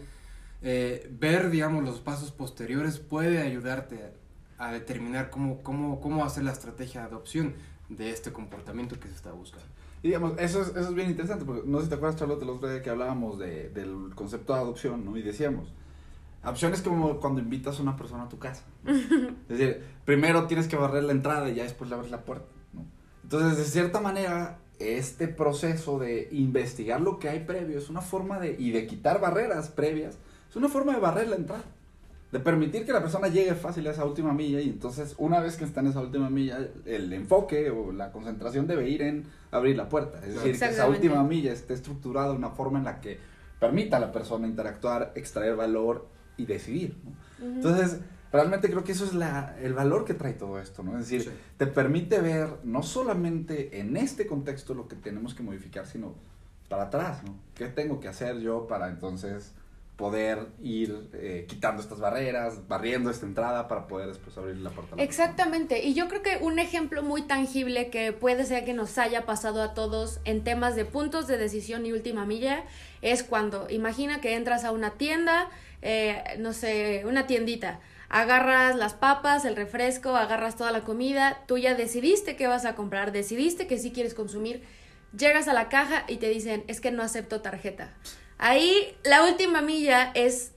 eh, 0.62 1.12
ver, 1.20 1.50
digamos, 1.50 1.84
los 1.84 2.00
pasos 2.00 2.32
posteriores 2.32 3.00
puede 3.00 3.42
ayudarte 3.42 4.14
a, 4.60 4.72
determinar 4.72 5.32
cómo, 5.32 5.64
cómo, 5.64 6.00
cómo 6.00 6.24
hacer 6.24 6.44
la 6.44 6.52
estrategia 6.52 7.02
de 7.02 7.08
adopción 7.08 7.56
de 7.90 8.12
este 8.12 8.32
comportamiento 8.32 9.00
que 9.00 9.08
se 9.08 9.16
está 9.16 9.32
buscando. 9.32 9.68
Y 10.04 10.10
digamos, 10.10 10.34
eso 10.38 10.62
es, 10.62 10.70
eso 10.70 10.90
es 10.90 10.94
bien 10.94 11.10
interesante, 11.10 11.44
porque 11.44 11.68
no 11.68 11.80
sé 11.80 11.86
si 11.86 11.90
te 11.90 11.96
acuerdas, 11.96 12.20
Charlotte, 12.20 12.44
el 12.44 12.50
otro 12.50 12.70
día 12.70 12.84
que 12.84 12.90
hablábamos 12.92 13.40
de, 13.40 13.70
del 13.70 14.14
concepto 14.14 14.54
de 14.54 14.60
adopción, 14.60 15.04
¿no? 15.04 15.18
Y 15.18 15.24
decíamos, 15.24 15.74
adopción 16.48 16.74
es 16.74 16.82
como 16.82 17.20
cuando 17.20 17.42
invitas 17.42 17.78
a 17.80 17.82
una 17.82 17.98
persona 17.98 18.24
a 18.24 18.30
tu 18.30 18.40
casa. 18.40 18.64
es 18.86 19.48
decir, 19.50 19.84
primero 20.06 20.48
tienes 20.48 20.68
que 20.68 20.78
barrer 20.78 21.04
la 21.04 21.12
entrada 21.12 21.50
y 21.50 21.56
ya 21.56 21.64
después 21.64 21.90
le 21.90 21.96
abres 21.96 22.10
la 22.10 22.22
puerta, 22.22 22.48
¿no? 22.74 22.86
Entonces, 23.24 23.58
de 23.58 23.66
cierta 23.66 24.00
manera, 24.00 24.60
este 24.80 25.28
proceso 25.28 26.00
de 26.00 26.30
investigar 26.32 27.02
lo 27.02 27.20
que 27.20 27.28
hay 27.28 27.42
previo 27.42 27.78
es 27.78 27.90
una 27.90 28.02
forma 28.02 28.40
de, 28.40 28.56
y 28.58 28.72
de 28.72 28.88
quitar 28.88 29.20
barreras 29.20 29.70
previas, 29.70 30.18
es 30.50 30.56
una 30.56 30.70
forma 30.70 30.94
de 30.94 31.00
barrer 31.00 31.28
la 31.28 31.36
entrada. 31.36 31.64
De 32.32 32.40
permitir 32.40 32.86
que 32.86 32.92
la 32.92 33.02
persona 33.02 33.30
llegue 33.30 33.56
fácil 33.56 33.88
a 33.88 33.92
esa 33.92 34.04
última 34.04 34.34
milla 34.34 34.60
y 34.60 34.70
entonces 34.70 35.16
una 35.18 35.40
vez 35.40 35.56
que 35.56 35.64
está 35.64 35.80
en 35.80 35.88
esa 35.88 36.02
última 36.02 36.30
milla, 36.30 36.60
el 36.86 37.12
enfoque 37.14 37.70
o 37.70 37.94
la 37.94 38.12
concentración 38.12 38.68
debe 38.68 38.90
ir 38.90 39.02
en 39.02 39.26
abrir 39.52 39.78
la 39.78 39.88
puerta. 39.88 40.20
Es 40.26 40.36
decir, 40.36 40.60
que 40.60 40.66
esa 40.66 40.88
última 40.88 41.24
milla 41.24 41.54
esté 41.54 41.74
estructurada 41.74 42.32
de 42.32 42.36
una 42.36 42.50
forma 42.50 42.80
en 42.80 42.86
la 42.86 43.00
que 43.00 43.18
permita 43.60 43.98
a 43.98 44.00
la 44.02 44.12
persona 44.12 44.46
interactuar, 44.46 45.14
extraer 45.16 45.56
valor 45.56 46.08
y 46.38 46.46
decidir. 46.46 46.96
Entonces, 47.42 48.00
realmente 48.32 48.70
creo 48.70 48.84
que 48.84 48.92
eso 48.92 49.06
es 49.06 49.14
la, 49.14 49.58
el 49.62 49.74
valor 49.74 50.06
que 50.06 50.14
trae 50.14 50.34
todo 50.34 50.60
esto, 50.60 50.84
¿no? 50.84 50.98
Es 50.98 51.10
decir, 51.10 51.32
te 51.58 51.68
permite 51.68 52.22
ver 52.22 52.50
no 52.64 52.84
solamente 52.84 53.80
en 53.80 53.98
este 53.98 54.28
contexto 54.28 54.74
lo 54.74 54.88
que 54.88 54.96
tenemos 54.96 55.34
que 55.34 55.44
modificar, 55.44 55.86
sino 55.86 56.16
para 56.70 56.84
atrás, 56.84 57.24
¿no? 57.24 57.36
¿Qué 57.56 57.68
tengo 57.68 58.00
que 58.00 58.08
hacer 58.08 58.40
yo 58.40 58.68
para 58.68 58.90
entonces 58.90 59.54
poder 59.98 60.50
ir 60.62 61.10
eh, 61.14 61.46
quitando 61.50 61.82
estas 61.82 62.00
barreras, 62.00 62.68
barriendo 62.68 63.10
esta 63.10 63.26
entrada 63.26 63.68
para 63.68 63.88
poder 63.88 64.08
después 64.08 64.38
abrir 64.38 64.58
la 64.58 64.70
puerta. 64.70 64.96
Exactamente, 64.98 65.84
y 65.84 65.96
yo 65.96 66.08
creo 66.08 66.22
que 66.22 66.38
un 66.40 66.60
ejemplo 66.60 67.02
muy 67.02 67.24
tangible 67.24 67.90
que 67.90 68.14
puede 68.14 68.46
ser 68.46 68.64
que 68.64 68.74
nos 68.74 69.00
haya 69.00 69.26
pasado 69.26 69.62
a 69.64 69.74
todos 69.74 70.20
en 70.24 70.44
temas 70.44 70.76
de 70.76 70.86
puntos 70.86 71.26
de 71.26 71.40
decisión 71.40 71.86
y 71.88 71.94
última 71.94 72.26
milla 72.26 72.64
es 73.02 73.24
cuando, 73.24 73.68
imagina 73.72 74.22
que 74.22 74.36
entras 74.36 74.66
a 74.66 74.72
una 74.72 74.92
tienda, 74.92 75.50
eh, 75.82 76.24
no 76.38 76.54
sé, 76.54 77.04
una 77.08 77.26
tiendita, 77.26 77.80
agarras 78.08 78.76
las 78.76 78.94
papas, 78.94 79.46
el 79.46 79.56
refresco, 79.56 80.16
agarras 80.16 80.56
toda 80.56 80.72
la 80.72 80.84
comida, 80.84 81.42
tú 81.48 81.58
ya 81.58 81.74
decidiste 81.74 82.36
qué 82.36 82.46
vas 82.46 82.66
a 82.66 82.76
comprar, 82.76 83.12
decidiste 83.12 83.66
que 83.66 83.80
sí 83.80 83.92
quieres 83.92 84.14
consumir, 84.14 84.62
llegas 85.18 85.48
a 85.48 85.54
la 85.54 85.70
caja 85.70 86.04
y 86.08 86.18
te 86.18 86.30
dicen, 86.30 86.64
es 86.68 86.82
que 86.82 86.92
no 86.92 87.02
acepto 87.02 87.42
tarjeta 87.42 87.96
Ahí 88.38 88.96
la 89.04 89.24
última 89.24 89.62
milla 89.62 90.12
es, 90.14 90.52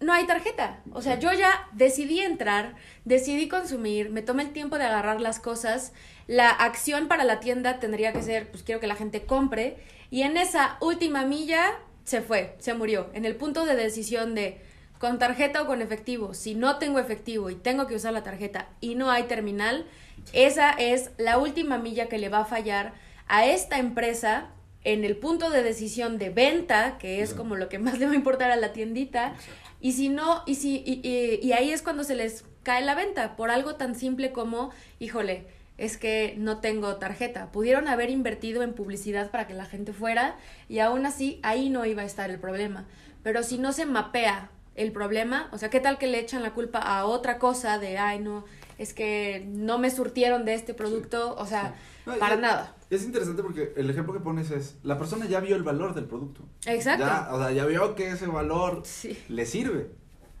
no 0.00 0.12
hay 0.12 0.26
tarjeta. 0.26 0.80
O 0.92 1.02
sea, 1.02 1.18
yo 1.18 1.32
ya 1.32 1.68
decidí 1.72 2.20
entrar, 2.20 2.74
decidí 3.04 3.48
consumir, 3.48 4.10
me 4.10 4.22
tomé 4.22 4.44
el 4.44 4.52
tiempo 4.52 4.78
de 4.78 4.84
agarrar 4.84 5.20
las 5.20 5.40
cosas. 5.40 5.92
La 6.26 6.50
acción 6.50 7.08
para 7.08 7.24
la 7.24 7.40
tienda 7.40 7.80
tendría 7.80 8.12
que 8.12 8.22
ser, 8.22 8.50
pues 8.50 8.62
quiero 8.62 8.80
que 8.80 8.86
la 8.86 8.96
gente 8.96 9.24
compre. 9.24 9.76
Y 10.10 10.22
en 10.22 10.36
esa 10.36 10.76
última 10.80 11.24
milla 11.24 11.78
se 12.04 12.20
fue, 12.20 12.54
se 12.58 12.74
murió. 12.74 13.10
En 13.14 13.24
el 13.24 13.34
punto 13.36 13.66
de 13.66 13.74
decisión 13.74 14.34
de 14.34 14.60
con 14.98 15.18
tarjeta 15.18 15.60
o 15.62 15.66
con 15.66 15.82
efectivo. 15.82 16.34
Si 16.34 16.54
no 16.54 16.78
tengo 16.78 16.98
efectivo 16.98 17.50
y 17.50 17.56
tengo 17.56 17.86
que 17.86 17.96
usar 17.96 18.12
la 18.12 18.22
tarjeta 18.22 18.68
y 18.80 18.94
no 18.94 19.10
hay 19.10 19.24
terminal, 19.24 19.86
esa 20.32 20.70
es 20.70 21.10
la 21.18 21.38
última 21.38 21.78
milla 21.78 22.08
que 22.08 22.18
le 22.18 22.28
va 22.28 22.40
a 22.40 22.44
fallar 22.44 22.94
a 23.26 23.44
esta 23.44 23.78
empresa 23.78 24.46
en 24.84 25.04
el 25.04 25.16
punto 25.16 25.50
de 25.50 25.62
decisión 25.62 26.18
de 26.18 26.30
venta, 26.30 26.98
que 26.98 27.22
es 27.22 27.34
como 27.34 27.56
lo 27.56 27.68
que 27.68 27.78
más 27.78 27.98
le 27.98 28.06
va 28.06 28.12
a 28.12 28.16
importar 28.16 28.50
a 28.50 28.56
la 28.56 28.72
tiendita, 28.72 29.34
y 29.80 29.92
si 29.92 30.08
no, 30.08 30.42
y, 30.46 30.54
si, 30.54 30.82
y, 30.86 31.52
ahí 31.52 31.70
es 31.70 31.82
cuando 31.82 32.04
se 32.04 32.14
les 32.14 32.44
cae 32.62 32.82
la 32.84 32.94
venta, 32.94 33.36
por 33.36 33.50
algo 33.50 33.74
tan 33.74 33.94
simple 33.94 34.32
como, 34.32 34.70
híjole, 34.98 35.46
es 35.76 35.98
que 35.98 36.34
no 36.38 36.60
tengo 36.60 36.96
tarjeta. 36.96 37.50
Pudieron 37.52 37.88
haber 37.88 38.08
invertido 38.08 38.62
en 38.62 38.72
publicidad 38.72 39.30
para 39.30 39.46
que 39.46 39.54
la 39.54 39.66
gente 39.66 39.92
fuera 39.92 40.36
y 40.68 40.78
aún 40.78 41.04
así 41.04 41.40
ahí 41.42 41.68
no 41.68 41.84
iba 41.84 42.02
a 42.02 42.06
estar 42.06 42.30
el 42.30 42.38
problema. 42.38 42.86
Pero 43.22 43.42
si 43.42 43.58
no 43.58 43.72
se 43.72 43.84
mapea 43.84 44.50
el 44.74 44.92
problema, 44.92 45.48
o 45.52 45.58
sea, 45.58 45.70
¿qué 45.70 45.80
tal 45.80 45.98
que 45.98 46.06
le 46.06 46.20
echan 46.20 46.42
la 46.42 46.54
culpa 46.54 46.78
a 46.78 47.04
otra 47.04 47.38
cosa 47.38 47.78
de, 47.78 47.98
ay, 47.98 48.20
no, 48.20 48.44
es 48.78 48.94
que 48.94 49.44
no 49.48 49.78
me 49.78 49.90
surtieron 49.90 50.44
de 50.44 50.54
este 50.54 50.74
producto? 50.74 51.34
O 51.36 51.46
sea, 51.46 51.74
para 52.04 52.36
nada. 52.36 52.74
Es 52.90 53.04
interesante 53.04 53.42
porque 53.42 53.72
el 53.76 53.88
ejemplo 53.90 54.12
que 54.12 54.20
pones 54.20 54.50
es, 54.50 54.76
la 54.82 54.98
persona 54.98 55.26
ya 55.26 55.40
vio 55.40 55.56
el 55.56 55.62
valor 55.62 55.94
del 55.94 56.04
producto. 56.04 56.42
Exacto. 56.66 57.04
Ya, 57.04 57.28
o 57.32 57.38
sea, 57.38 57.52
ya 57.52 57.64
vio 57.66 57.94
que 57.94 58.10
ese 58.10 58.26
valor 58.26 58.82
le 59.28 59.46
sirve. 59.46 59.90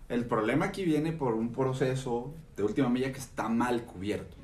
El 0.08 0.26
problema 0.26 0.66
aquí 0.66 0.84
viene 0.84 1.12
por 1.12 1.34
un 1.34 1.52
proceso 1.52 2.34
de 2.56 2.62
última 2.62 2.88
milla 2.88 3.12
que 3.12 3.18
está 3.18 3.48
mal 3.48 3.84
cubierto. 3.84 4.36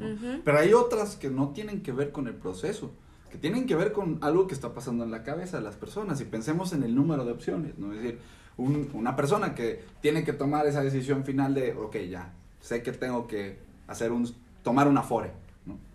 Pero 0.44 0.59
hay 0.59 0.72
otras 0.72 1.16
que 1.16 1.30
no 1.30 1.50
tienen 1.50 1.83
que 1.83 1.92
ver 1.92 2.11
con 2.11 2.26
el 2.26 2.35
proceso, 2.35 2.90
que 3.30 3.38
tienen 3.38 3.66
que 3.66 3.76
ver 3.76 3.92
con 3.92 4.18
algo 4.22 4.46
que 4.46 4.54
está 4.54 4.74
pasando 4.74 5.04
en 5.04 5.11
la 5.11 5.22
cabeza 5.22 5.59
de 5.59 5.62
las 5.62 5.76
personas. 5.76 6.20
Y 6.20 6.24
pensemos 6.24 6.72
en 6.72 6.83
el 6.83 6.94
número 6.94 7.24
de 7.24 7.33
opciones, 7.33 7.78
¿no? 7.78 7.92
Es 7.92 8.02
decir, 8.02 8.18
una 8.56 9.14
persona 9.14 9.54
que 9.54 9.85
tiene 10.00 10.24
que 10.24 10.33
tomar 10.33 10.66
esa 10.66 10.83
decisión 10.83 11.24
final 11.24 11.54
de, 11.54 11.74
ok, 11.74 11.96
ya, 12.11 12.33
sé 12.61 12.83
que 12.83 12.92
tengo 12.92 13.26
que 13.26 13.59
hacer 13.87 14.11
un, 14.11 14.28
tomar 14.62 14.88
una 14.88 15.02
fore 15.02 15.30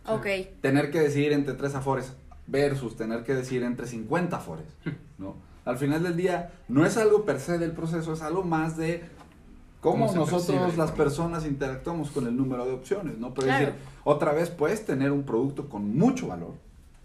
Ok. 0.08 0.28
Tener 0.62 0.92
que 0.92 1.00
decidir 1.00 1.34
entre 1.34 1.54
tres 1.56 1.76
afores 1.76 2.14
versus 2.48 2.96
tener 2.96 3.24
que 3.24 3.34
decidir 3.34 3.64
entre 3.64 3.88
50 3.88 4.38
afores, 4.38 4.68
¿no? 5.18 5.36
Al 5.66 5.78
final 5.78 6.04
del 6.04 6.16
día, 6.16 6.52
no 6.68 6.86
es 6.86 6.96
algo 6.98 7.26
per 7.26 7.40
se 7.40 7.58
del 7.58 7.72
proceso, 7.72 8.14
es 8.14 8.22
algo 8.22 8.44
más 8.44 8.78
de 8.78 9.04
cómo, 9.82 10.14
nosotros 10.14 10.78
las 10.78 10.92
personas 10.92 11.46
interactuamos 11.46 12.12
con 12.12 12.28
el 12.28 12.38
número 12.38 12.66
de 12.66 12.74
opciones, 12.74 13.18
¿no? 13.18 13.34
Pero 13.34 13.52
decir, 13.52 13.74
otra 14.04 14.32
vez 14.34 14.52
puedes 14.52 14.86
tener 14.86 15.12
un 15.12 15.24
producto 15.24 15.68
con 15.68 15.98
mucho 15.98 16.28
valor, 16.28 16.54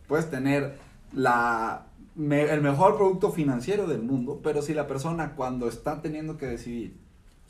puedes 0.07 0.29
tener 0.29 0.77
la, 1.15 1.87
el 2.17 2.61
mejor 2.61 2.99
producto 2.99 3.33
financiero 3.33 3.87
del 3.87 4.03
mundo, 4.03 4.41
pero 4.43 4.61
si 4.61 4.75
la 4.75 4.87
persona 4.87 5.35
cuando 5.37 5.67
está 5.67 6.03
teniendo 6.03 6.37
que 6.37 6.47
decidir 6.47 6.99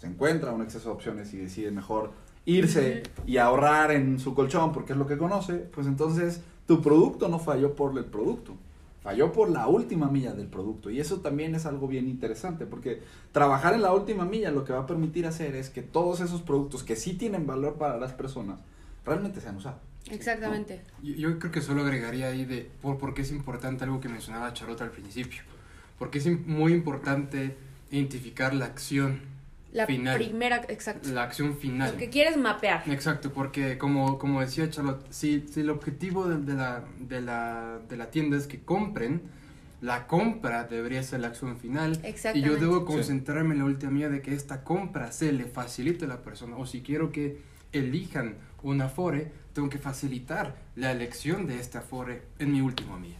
se 0.00 0.06
encuentra 0.06 0.52
un 0.52 0.62
exceso 0.62 0.88
de 0.88 0.94
opciones 0.94 1.34
y 1.34 1.36
decide 1.36 1.70
mejor 1.70 2.12
irse 2.50 3.02
y 3.26 3.36
ahorrar 3.36 3.92
en 3.92 4.18
su 4.18 4.34
colchón 4.34 4.72
porque 4.72 4.92
es 4.92 4.98
lo 4.98 5.06
que 5.06 5.16
conoce, 5.16 5.54
pues 5.54 5.86
entonces 5.86 6.42
tu 6.66 6.82
producto 6.82 7.28
no 7.28 7.38
falló 7.38 7.74
por 7.74 7.96
el 7.96 8.04
producto, 8.04 8.56
falló 9.02 9.32
por 9.32 9.50
la 9.50 9.66
última 9.66 10.08
milla 10.08 10.32
del 10.32 10.46
producto. 10.46 10.90
Y 10.90 11.00
eso 11.00 11.20
también 11.20 11.54
es 11.54 11.66
algo 11.66 11.88
bien 11.88 12.08
interesante 12.08 12.66
porque 12.66 13.02
trabajar 13.32 13.74
en 13.74 13.82
la 13.82 13.92
última 13.92 14.24
milla 14.24 14.50
lo 14.50 14.64
que 14.64 14.72
va 14.72 14.80
a 14.80 14.86
permitir 14.86 15.26
hacer 15.26 15.54
es 15.56 15.70
que 15.70 15.82
todos 15.82 16.20
esos 16.20 16.42
productos 16.42 16.82
que 16.82 16.96
sí 16.96 17.14
tienen 17.14 17.46
valor 17.46 17.74
para 17.74 17.98
las 17.98 18.12
personas 18.12 18.60
realmente 19.04 19.40
sean 19.40 19.56
usados. 19.56 19.80
Exactamente. 20.10 20.80
Yo, 21.02 21.38
creo 21.38 21.52
que 21.52 21.60
solo 21.60 21.82
agregaría 21.82 22.28
ahí 22.28 22.44
de 22.44 22.70
por, 22.80 22.98
por 22.98 23.14
qué 23.14 23.22
es 23.22 23.30
importante 23.32 23.84
algo 23.84 24.00
que 24.00 24.08
mencionaba 24.08 24.52
Charlotte 24.52 24.82
al 24.82 24.90
principio. 24.90 25.42
Porque 25.98 26.18
es 26.18 26.46
muy 26.46 26.72
importante 26.72 27.56
identificar 27.90 28.54
la 28.54 28.66
acción 28.66 29.20
la 29.72 29.86
primera, 29.86 30.62
exacto. 30.68 31.08
La 31.10 31.22
acción 31.22 31.56
final. 31.56 31.92
Lo 31.92 31.98
que 31.98 32.10
quieres 32.10 32.36
mapear. 32.36 32.82
Exacto, 32.88 33.32
porque 33.32 33.78
como, 33.78 34.18
como 34.18 34.40
decía 34.40 34.68
Charlotte, 34.68 35.04
si, 35.10 35.46
si 35.48 35.60
el 35.60 35.70
objetivo 35.70 36.28
de, 36.28 36.54
la, 36.54 36.84
de, 36.98 37.20
la, 37.20 37.78
de 37.88 37.96
la 37.96 38.10
tienda 38.10 38.36
es 38.36 38.46
que 38.46 38.60
compren, 38.60 39.22
la 39.80 40.06
compra 40.06 40.64
debería 40.64 41.02
ser 41.02 41.20
la 41.20 41.28
acción 41.28 41.56
final. 41.58 42.00
Y 42.34 42.40
yo 42.42 42.56
debo 42.56 42.84
concentrarme 42.84 43.54
en 43.54 43.60
la 43.60 43.64
última 43.64 43.92
mía 43.92 44.08
de 44.08 44.20
que 44.22 44.34
esta 44.34 44.64
compra 44.64 45.12
se 45.12 45.32
le 45.32 45.44
facilite 45.44 46.04
a 46.04 46.08
la 46.08 46.22
persona. 46.22 46.56
O 46.56 46.66
si 46.66 46.82
quiero 46.82 47.12
que 47.12 47.38
elijan 47.72 48.36
una 48.62 48.86
Afore, 48.86 49.30
tengo 49.52 49.68
que 49.68 49.78
facilitar 49.78 50.56
la 50.74 50.90
elección 50.90 51.46
de 51.46 51.60
esta 51.60 51.78
Afore 51.78 52.22
en 52.38 52.52
mi 52.52 52.60
última 52.60 52.98
mía. 52.98 53.16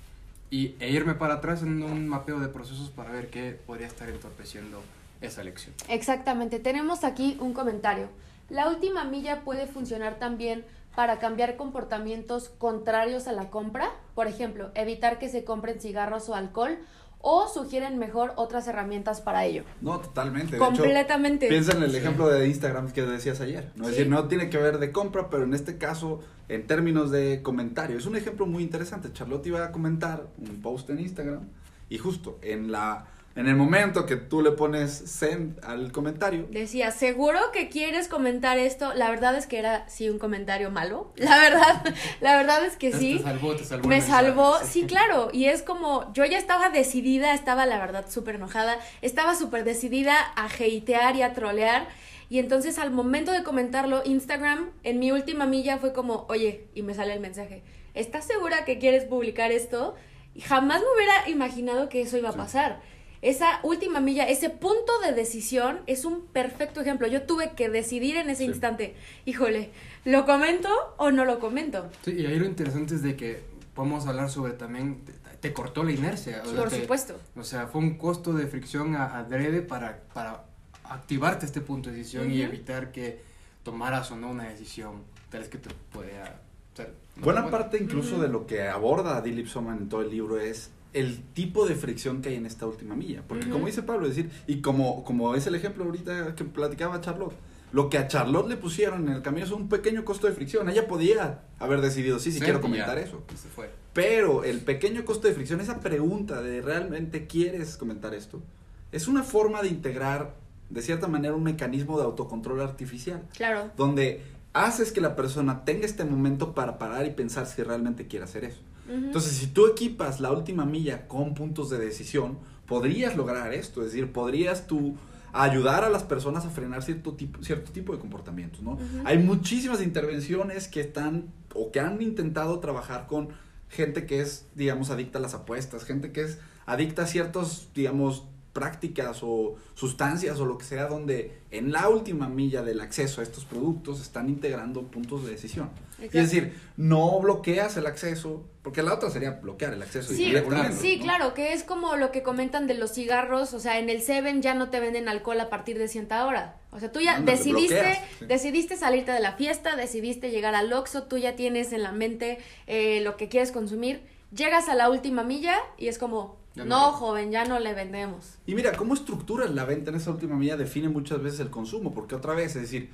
Y, 0.50 0.74
e 0.80 0.90
irme 0.90 1.14
para 1.14 1.34
atrás 1.34 1.62
en 1.62 1.80
un 1.82 2.08
mapeo 2.08 2.40
de 2.40 2.48
procesos 2.48 2.90
para 2.90 3.12
ver 3.12 3.28
qué 3.28 3.56
podría 3.64 3.86
estar 3.86 4.10
entorpeciendo 4.10 4.82
esa 5.20 5.40
elección. 5.42 5.74
Exactamente. 5.88 6.58
Tenemos 6.58 7.04
aquí 7.04 7.36
un 7.40 7.52
comentario. 7.52 8.08
La 8.48 8.68
última 8.68 9.04
milla 9.04 9.42
puede 9.44 9.66
funcionar 9.66 10.18
también 10.18 10.64
para 10.94 11.18
cambiar 11.18 11.56
comportamientos 11.56 12.48
contrarios 12.48 13.28
a 13.28 13.32
la 13.32 13.48
compra, 13.48 13.90
por 14.14 14.26
ejemplo, 14.26 14.70
evitar 14.74 15.18
que 15.18 15.28
se 15.28 15.44
compren 15.44 15.80
cigarros 15.80 16.28
o 16.28 16.34
alcohol 16.34 16.78
o 17.22 17.48
sugieren 17.48 17.98
mejor 17.98 18.32
otras 18.36 18.66
herramientas 18.66 19.20
para 19.20 19.44
ello. 19.44 19.64
No, 19.82 20.00
totalmente. 20.00 20.56
Completamente. 20.56 21.48
piensa 21.48 21.76
en 21.76 21.82
el 21.82 21.94
ejemplo 21.94 22.28
de 22.28 22.48
Instagram 22.48 22.90
que 22.92 23.02
decías 23.02 23.40
ayer. 23.40 23.70
¿no? 23.76 23.84
Es 23.84 23.90
decir, 23.92 24.08
no 24.08 24.26
tiene 24.26 24.48
que 24.48 24.56
ver 24.56 24.78
de 24.78 24.90
compra, 24.90 25.28
pero 25.28 25.44
en 25.44 25.52
este 25.52 25.76
caso, 25.76 26.20
en 26.48 26.66
términos 26.66 27.10
de 27.10 27.42
comentario. 27.42 27.98
Es 27.98 28.06
un 28.06 28.16
ejemplo 28.16 28.46
muy 28.46 28.62
interesante. 28.62 29.12
Charlotte 29.12 29.46
iba 29.46 29.64
a 29.64 29.70
comentar 29.70 30.28
un 30.38 30.62
post 30.62 30.88
en 30.90 31.00
Instagram 31.00 31.48
y 31.90 31.98
justo 31.98 32.38
en 32.40 32.72
la 32.72 33.06
En 33.40 33.48
el 33.48 33.56
momento 33.56 34.04
que 34.04 34.16
tú 34.16 34.42
le 34.42 34.50
pones 34.50 34.92
send 34.92 35.64
al 35.64 35.92
comentario, 35.92 36.46
Decía, 36.50 36.90
seguro 36.90 37.38
que 37.54 37.70
quieres 37.70 38.06
comentar 38.06 38.58
esto. 38.58 38.92
La 38.92 39.08
verdad 39.08 39.34
es 39.34 39.46
que 39.46 39.58
era 39.58 39.88
sí 39.88 40.10
un 40.10 40.18
comentario 40.18 40.70
malo. 40.70 41.10
La 41.16 41.38
verdad, 41.38 41.82
la 42.20 42.36
verdad 42.36 42.66
es 42.66 42.76
que 42.76 42.92
sí. 42.92 43.16
Te 43.16 43.22
salvó, 43.22 43.56
te 43.56 43.64
salvó. 43.64 43.88
Me 43.88 44.02
salvó, 44.02 44.58
sí, 44.62 44.84
claro, 44.84 45.30
y 45.32 45.46
es 45.46 45.62
como, 45.62 46.12
yo 46.12 46.26
ya 46.26 46.36
estaba 46.36 46.68
decidida, 46.68 47.32
estaba 47.32 47.64
la 47.64 47.78
verdad 47.78 48.04
súper 48.10 48.34
enojada, 48.34 48.78
estaba 49.00 49.34
súper 49.34 49.64
decidida 49.64 50.16
a 50.36 50.44
hatear 50.44 51.16
y 51.16 51.22
a 51.22 51.32
trolear, 51.32 51.88
y 52.28 52.40
entonces 52.40 52.78
al 52.78 52.90
momento 52.90 53.32
de 53.32 53.42
comentarlo, 53.42 54.02
Instagram 54.04 54.70
en 54.82 54.98
mi 54.98 55.12
última 55.12 55.46
milla 55.46 55.78
fue 55.78 55.94
como, 55.94 56.26
oye, 56.28 56.66
y 56.74 56.82
me 56.82 56.94
sale 56.94 57.14
el 57.14 57.20
mensaje, 57.20 57.62
¿estás 57.94 58.26
segura 58.26 58.66
que 58.66 58.78
quieres 58.78 59.04
publicar 59.04 59.50
esto? 59.50 59.94
Y 60.34 60.42
jamás 60.42 60.80
me 60.80 60.94
hubiera 60.94 61.28
imaginado 61.28 61.88
que 61.88 62.02
eso 62.02 62.18
iba 62.18 62.30
a 62.30 62.34
pasar. 62.34 62.80
Esa 63.22 63.60
última 63.62 64.00
milla, 64.00 64.26
ese 64.28 64.48
punto 64.48 64.92
de 65.04 65.12
decisión 65.12 65.80
es 65.86 66.04
un 66.06 66.22
perfecto 66.26 66.80
ejemplo. 66.80 67.06
Yo 67.06 67.22
tuve 67.22 67.52
que 67.52 67.68
decidir 67.68 68.16
en 68.16 68.30
ese 68.30 68.44
Sí. 68.44 68.50
instante, 68.50 68.94
híjole, 69.26 69.70
¿lo 70.06 70.24
comento 70.24 70.68
o 70.96 71.10
no 71.10 71.24
lo 71.26 71.38
comento? 71.38 71.90
Sí, 72.04 72.12
y 72.12 72.24
ahí 72.26 72.38
lo 72.38 72.46
interesante 72.46 72.94
es 72.94 73.02
de 73.02 73.16
que 73.16 73.42
podemos 73.74 74.06
hablar 74.06 74.30
sobre 74.30 74.54
también, 74.54 75.04
te, 75.04 75.12
te 75.40 75.52
cortó 75.52 75.84
la 75.84 75.92
inercia. 75.92 76.40
o 76.42 76.48
sea, 76.48 76.58
Por 76.60 76.70
te- 76.70 76.80
supuesto. 76.80 77.18
O 77.36 77.44
sea, 77.44 77.66
fue 77.66 77.82
un 77.82 77.98
costo 77.98 78.32
de 78.32 78.46
fricción 78.46 78.96
a- 78.96 79.18
adrede 79.18 79.60
para, 79.60 80.00
para 80.14 80.44
activarte 80.84 81.44
este 81.44 81.60
punto 81.60 81.90
de 81.90 81.96
decisión 81.96 82.30
y 82.32 82.40
evitar 82.42 82.90
que 82.90 83.20
tomaras 83.62 84.10
o 84.10 84.16
no 84.16 84.30
una 84.30 84.44
decisión 84.48 85.04
tal 85.30 85.40
vez 85.40 85.50
que 85.50 85.58
te 85.58 85.68
no 85.68 86.86
buena 87.16 87.50
parte 87.50 87.76
incluso 87.78 88.18
de 88.20 88.28
lo 88.28 88.46
que 88.46 88.62
aborda 88.66 89.20
Dilip 89.20 89.46
Soman 89.46 89.76
en 89.78 89.88
todo 89.90 90.00
el 90.00 90.10
libro 90.10 90.40
es 90.40 90.70
el 90.92 91.22
tipo 91.34 91.66
de 91.66 91.74
fricción 91.76 92.20
que 92.22 92.30
hay 92.30 92.34
en 92.36 92.46
esta 92.46 92.66
última 92.66 92.94
milla. 92.96 93.22
Porque 93.26 93.48
como 93.48 93.66
dice 93.66 93.82
Pablo, 93.82 94.06
es 94.08 94.16
decir, 94.16 94.30
y 94.46 94.60
como, 94.60 95.04
como 95.04 95.34
es 95.34 95.46
el 95.46 95.54
ejemplo 95.54 95.84
ahorita 95.84 96.34
que 96.34 96.44
platicaba 96.44 97.00
Charlotte, 97.00 97.34
lo 97.72 97.88
que 97.88 97.98
a 97.98 98.08
Charlotte 98.08 98.48
le 98.48 98.56
pusieron 98.56 99.06
en 99.08 99.14
el 99.14 99.22
camino 99.22 99.46
es 99.46 99.52
un 99.52 99.68
pequeño 99.68 100.04
costo 100.04 100.26
de 100.26 100.32
fricción. 100.32 100.68
Ella 100.68 100.88
podía 100.88 101.42
haber 101.60 101.80
decidido, 101.80 102.18
sí, 102.18 102.32
sí, 102.32 102.38
Sí, 102.38 102.44
quiero 102.44 102.60
comentar 102.60 102.96
ya, 102.96 103.04
eso. 103.04 103.22
y 103.32 103.36
se 103.36 103.48
fue. 103.48 103.70
Pero 103.92 104.42
el 104.44 104.60
pequeño 104.60 105.04
costo 105.04 105.28
de 105.28 105.34
fricción, 105.34 105.60
esa 105.60 105.78
pregunta 105.80 106.42
de 106.42 106.60
realmente 106.62 107.26
quieres 107.28 107.76
comentar 107.76 108.12
esto, 108.14 108.42
es 108.90 109.06
una 109.06 109.22
forma 109.22 109.62
de 109.62 109.68
integrar, 109.68 110.34
de 110.68 110.82
cierta 110.82 111.06
manera, 111.06 111.34
un 111.34 111.44
mecanismo 111.44 111.96
de 111.98 112.04
autocontrol 112.04 112.60
artificial, 112.60 113.22
Claro. 113.36 113.70
donde 113.76 114.22
haces 114.52 114.90
que 114.90 115.00
la 115.00 115.14
persona 115.14 115.64
tenga 115.64 115.86
este 115.86 116.04
momento 116.04 116.54
para 116.54 116.76
parar 116.76 117.06
y 117.06 117.10
pensar 117.10 117.46
si 117.46 117.62
realmente 117.62 118.08
quiere 118.08 118.24
hacer 118.24 118.42
eso. 118.44 118.58
Entonces, 118.90 119.32
si 119.32 119.46
tú 119.48 119.66
equipas 119.66 120.20
la 120.20 120.32
última 120.32 120.64
milla 120.64 121.06
con 121.06 121.34
puntos 121.34 121.70
de 121.70 121.78
decisión, 121.78 122.38
podrías 122.66 123.16
lograr 123.16 123.52
esto, 123.54 123.80
es 123.80 123.92
decir, 123.92 124.12
podrías 124.12 124.66
tú 124.66 124.96
ayudar 125.32 125.84
a 125.84 125.90
las 125.90 126.02
personas 126.02 126.44
a 126.44 126.50
frenar 126.50 126.82
cierto 126.82 127.14
tipo, 127.14 127.42
cierto 127.42 127.72
tipo 127.72 127.92
de 127.92 128.00
comportamientos, 128.00 128.62
¿no? 128.62 128.78
Hay 129.04 129.18
muchísimas 129.18 129.80
intervenciones 129.82 130.68
que 130.68 130.80
están 130.80 131.32
o 131.54 131.70
que 131.70 131.80
han 131.80 132.00
intentado 132.02 132.58
trabajar 132.58 133.06
con 133.06 133.28
gente 133.68 134.06
que 134.06 134.20
es, 134.20 134.46
digamos, 134.54 134.90
adicta 134.90 135.18
a 135.18 135.22
las 135.22 135.34
apuestas, 135.34 135.84
gente 135.84 136.12
que 136.12 136.22
es 136.22 136.38
adicta 136.66 137.02
a 137.02 137.06
ciertos, 137.06 137.68
digamos, 137.74 138.24
prácticas 138.52 139.20
o 139.22 139.56
sustancias 139.74 140.40
o 140.40 140.46
lo 140.46 140.58
que 140.58 140.64
sea, 140.64 140.86
donde 140.86 141.38
en 141.50 141.72
la 141.72 141.88
última 141.88 142.28
milla 142.28 142.62
del 142.62 142.80
acceso 142.80 143.20
a 143.20 143.24
estos 143.24 143.44
productos 143.44 144.00
están 144.00 144.28
integrando 144.28 144.82
puntos 144.82 145.24
de 145.24 145.30
decisión. 145.30 145.70
Y 146.02 146.06
es 146.06 146.12
decir, 146.12 146.54
no 146.76 147.18
bloqueas 147.20 147.76
el 147.76 147.86
acceso, 147.86 148.44
porque 148.62 148.82
la 148.82 148.94
otra 148.94 149.10
sería 149.10 149.32
bloquear 149.32 149.74
el 149.74 149.82
acceso 149.82 150.12
Sí, 150.12 150.32
sí, 150.80 150.96
¿no? 150.96 151.02
claro, 151.04 151.34
que 151.34 151.52
es 151.52 151.62
como 151.64 151.96
lo 151.96 152.10
que 152.12 152.22
comentan 152.22 152.66
de 152.66 152.74
los 152.74 152.92
cigarros, 152.92 153.54
o 153.54 153.60
sea, 153.60 153.78
en 153.78 153.88
el 153.90 154.02
Seven 154.02 154.42
ya 154.42 154.54
no 154.54 154.70
te 154.70 154.80
venden 154.80 155.08
alcohol 155.08 155.40
a 155.40 155.48
partir 155.50 155.78
de 155.78 155.88
cierta 155.88 156.26
hora. 156.26 156.56
O 156.70 156.78
sea, 156.80 156.90
tú 156.92 157.00
ya 157.00 157.16
Ándale, 157.16 157.36
decidiste, 157.38 157.74
bloqueas, 157.74 157.98
sí. 158.18 158.24
decidiste 158.26 158.76
salirte 158.76 159.12
de 159.12 159.20
la 159.20 159.32
fiesta, 159.32 159.76
decidiste 159.76 160.30
llegar 160.30 160.54
al 160.54 160.72
Oxxo, 160.72 161.04
tú 161.04 161.18
ya 161.18 161.36
tienes 161.36 161.72
en 161.72 161.82
la 161.82 161.92
mente 161.92 162.38
eh, 162.66 163.00
lo 163.02 163.16
que 163.16 163.28
quieres 163.28 163.52
consumir, 163.52 164.02
llegas 164.34 164.68
a 164.68 164.74
la 164.74 164.88
última 164.90 165.22
milla 165.24 165.56
y 165.76 165.88
es 165.88 165.98
como, 165.98 166.38
no 166.54 166.64
no, 166.64 166.86
hay". 166.86 166.92
joven, 166.92 167.30
ya 167.32 167.44
no 167.44 167.58
le 167.58 167.74
vendemos. 167.74 168.38
Y 168.46 168.54
mira, 168.54 168.72
cómo 168.76 168.94
estructuras 168.94 169.50
la 169.50 169.64
venta 169.64 169.90
en 169.90 169.96
esa 169.96 170.10
última 170.10 170.36
milla 170.36 170.56
define 170.56 170.88
muchas 170.88 171.22
veces 171.22 171.40
el 171.40 171.50
consumo, 171.50 171.92
porque 171.92 172.14
otra 172.14 172.34
vez, 172.34 172.54
es 172.56 172.62
decir, 172.62 172.90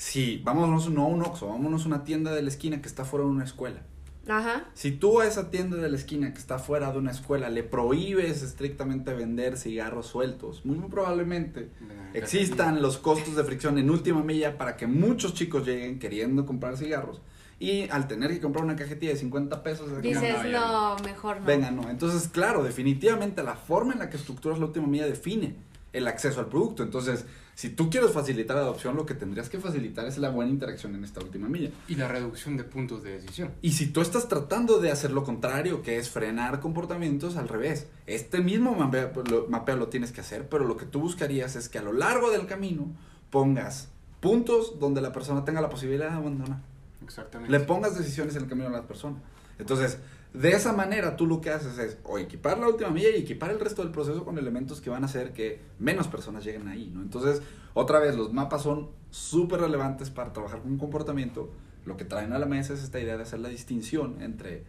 si 0.00 0.38
vámonos 0.38 0.88
no 0.88 1.02
a 1.02 1.08
un 1.08 1.20
Oxxo, 1.20 1.46
vámonos 1.48 1.84
a 1.84 1.88
una 1.88 2.04
tienda 2.04 2.34
de 2.34 2.40
la 2.40 2.48
esquina 2.48 2.80
que 2.80 2.88
está 2.88 3.04
fuera 3.04 3.26
de 3.26 3.32
una 3.32 3.44
escuela. 3.44 3.82
Ajá. 4.26 4.64
Si 4.72 4.92
tú 4.92 5.20
a 5.20 5.26
esa 5.26 5.50
tienda 5.50 5.76
de 5.76 5.90
la 5.90 5.96
esquina 5.96 6.32
que 6.32 6.38
está 6.38 6.58
fuera 6.58 6.90
de 6.90 6.96
una 6.96 7.10
escuela 7.10 7.50
le 7.50 7.64
prohíbes 7.64 8.42
estrictamente 8.42 9.12
vender 9.12 9.58
cigarros 9.58 10.06
sueltos, 10.06 10.64
muy 10.64 10.78
probablemente 10.88 11.68
existan 12.14 12.80
los 12.80 12.96
costos 12.96 13.36
de 13.36 13.44
fricción 13.44 13.76
en 13.76 13.90
última 13.90 14.22
milla 14.22 14.56
para 14.56 14.78
que 14.78 14.86
muchos 14.86 15.34
chicos 15.34 15.66
lleguen 15.66 15.98
queriendo 15.98 16.46
comprar 16.46 16.78
cigarros 16.78 17.20
y 17.58 17.86
al 17.90 18.08
tener 18.08 18.30
que 18.30 18.40
comprar 18.40 18.64
una 18.64 18.76
cajetilla 18.76 19.12
de 19.12 19.18
50 19.18 19.62
pesos, 19.62 20.00
Dices, 20.00 20.50
no, 20.50 20.96
no, 20.96 21.04
mejor 21.04 21.40
no. 21.40 21.46
venga, 21.46 21.70
no. 21.70 21.90
Entonces, 21.90 22.26
claro, 22.28 22.64
definitivamente 22.64 23.42
la 23.42 23.54
forma 23.54 23.92
en 23.92 23.98
la 23.98 24.08
que 24.08 24.16
estructuras 24.16 24.58
la 24.58 24.64
última 24.64 24.86
milla 24.86 25.04
define 25.04 25.56
el 25.92 26.08
acceso 26.08 26.40
al 26.40 26.46
producto. 26.46 26.82
Entonces, 26.82 27.26
si 27.60 27.68
tú 27.68 27.90
quieres 27.90 28.12
facilitar 28.12 28.56
la 28.56 28.62
adopción, 28.62 28.96
lo 28.96 29.04
que 29.04 29.12
tendrías 29.12 29.50
que 29.50 29.60
facilitar 29.60 30.06
es 30.06 30.16
la 30.16 30.30
buena 30.30 30.50
interacción 30.50 30.94
en 30.94 31.04
esta 31.04 31.20
última 31.20 31.46
milla. 31.46 31.68
Y 31.88 31.94
la 31.94 32.08
reducción 32.08 32.56
de 32.56 32.64
puntos 32.64 33.02
de 33.02 33.20
decisión. 33.20 33.52
Y 33.60 33.72
si 33.72 33.88
tú 33.88 34.00
estás 34.00 34.28
tratando 34.28 34.78
de 34.78 34.90
hacer 34.90 35.10
lo 35.10 35.24
contrario, 35.24 35.82
que 35.82 35.98
es 35.98 36.08
frenar 36.08 36.60
comportamientos, 36.60 37.36
al 37.36 37.48
revés. 37.48 37.86
Este 38.06 38.40
mismo 38.40 38.74
mapeo 38.74 39.12
lo, 39.30 39.46
mapeo 39.48 39.76
lo 39.76 39.88
tienes 39.88 40.10
que 40.10 40.22
hacer, 40.22 40.48
pero 40.48 40.64
lo 40.64 40.78
que 40.78 40.86
tú 40.86 41.00
buscarías 41.00 41.54
es 41.54 41.68
que 41.68 41.76
a 41.76 41.82
lo 41.82 41.92
largo 41.92 42.30
del 42.30 42.46
camino 42.46 42.86
pongas 43.28 43.90
puntos 44.20 44.78
donde 44.80 45.02
la 45.02 45.12
persona 45.12 45.44
tenga 45.44 45.60
la 45.60 45.68
posibilidad 45.68 46.08
de 46.08 46.16
abandonar. 46.16 46.62
Exactamente. 47.04 47.52
Le 47.52 47.60
pongas 47.60 47.94
decisiones 47.94 48.36
en 48.36 48.44
el 48.44 48.48
camino 48.48 48.68
a 48.68 48.72
la 48.72 48.86
persona. 48.86 49.18
Entonces, 49.58 49.98
de 50.32 50.50
esa 50.50 50.72
manera 50.72 51.16
tú 51.16 51.26
lo 51.26 51.40
que 51.40 51.50
haces 51.50 51.78
es 51.78 51.98
o 52.04 52.18
equipar 52.18 52.58
la 52.58 52.68
última 52.68 52.90
milla 52.90 53.10
y 53.10 53.20
equipar 53.20 53.50
el 53.50 53.58
resto 53.58 53.82
del 53.82 53.90
proceso 53.90 54.24
con 54.24 54.38
elementos 54.38 54.80
que 54.80 54.90
van 54.90 55.02
a 55.02 55.06
hacer 55.06 55.32
que 55.32 55.60
menos 55.78 56.08
personas 56.08 56.44
lleguen 56.44 56.68
ahí, 56.68 56.90
¿no? 56.94 57.02
Entonces, 57.02 57.42
otra 57.74 57.98
vez, 57.98 58.16
los 58.16 58.32
mapas 58.32 58.62
son 58.62 58.90
súper 59.10 59.60
relevantes 59.60 60.10
para 60.10 60.32
trabajar 60.32 60.60
con 60.60 60.72
un 60.72 60.78
comportamiento. 60.78 61.50
Lo 61.84 61.96
que 61.96 62.04
traen 62.04 62.32
a 62.32 62.38
la 62.38 62.46
mesa 62.46 62.74
es 62.74 62.82
esta 62.82 63.00
idea 63.00 63.16
de 63.16 63.22
hacer 63.22 63.40
la 63.40 63.48
distinción 63.48 64.22
entre 64.22 64.64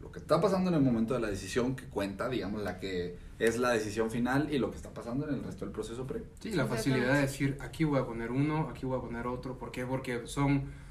lo 0.00 0.10
que 0.10 0.18
está 0.18 0.40
pasando 0.40 0.70
en 0.70 0.76
el 0.76 0.82
momento 0.82 1.14
de 1.14 1.20
la 1.20 1.28
decisión 1.28 1.76
que 1.76 1.84
cuenta, 1.84 2.28
digamos, 2.28 2.62
la 2.62 2.80
que 2.80 3.16
es 3.38 3.58
la 3.58 3.70
decisión 3.70 4.10
final 4.10 4.52
y 4.52 4.58
lo 4.58 4.70
que 4.70 4.76
está 4.76 4.92
pasando 4.92 5.28
en 5.28 5.34
el 5.34 5.44
resto 5.44 5.64
del 5.64 5.72
proceso 5.72 6.06
previo. 6.06 6.26
Sí, 6.40 6.50
la 6.52 6.66
facilidad 6.66 7.14
de 7.14 7.20
decir, 7.22 7.56
aquí 7.60 7.84
voy 7.84 8.00
a 8.00 8.04
poner 8.04 8.30
uno, 8.30 8.68
aquí 8.68 8.84
voy 8.84 8.98
a 8.98 9.00
poner 9.00 9.26
otro. 9.26 9.58
¿Por 9.58 9.70
qué? 9.70 9.86
Porque 9.86 10.26
son... 10.26 10.83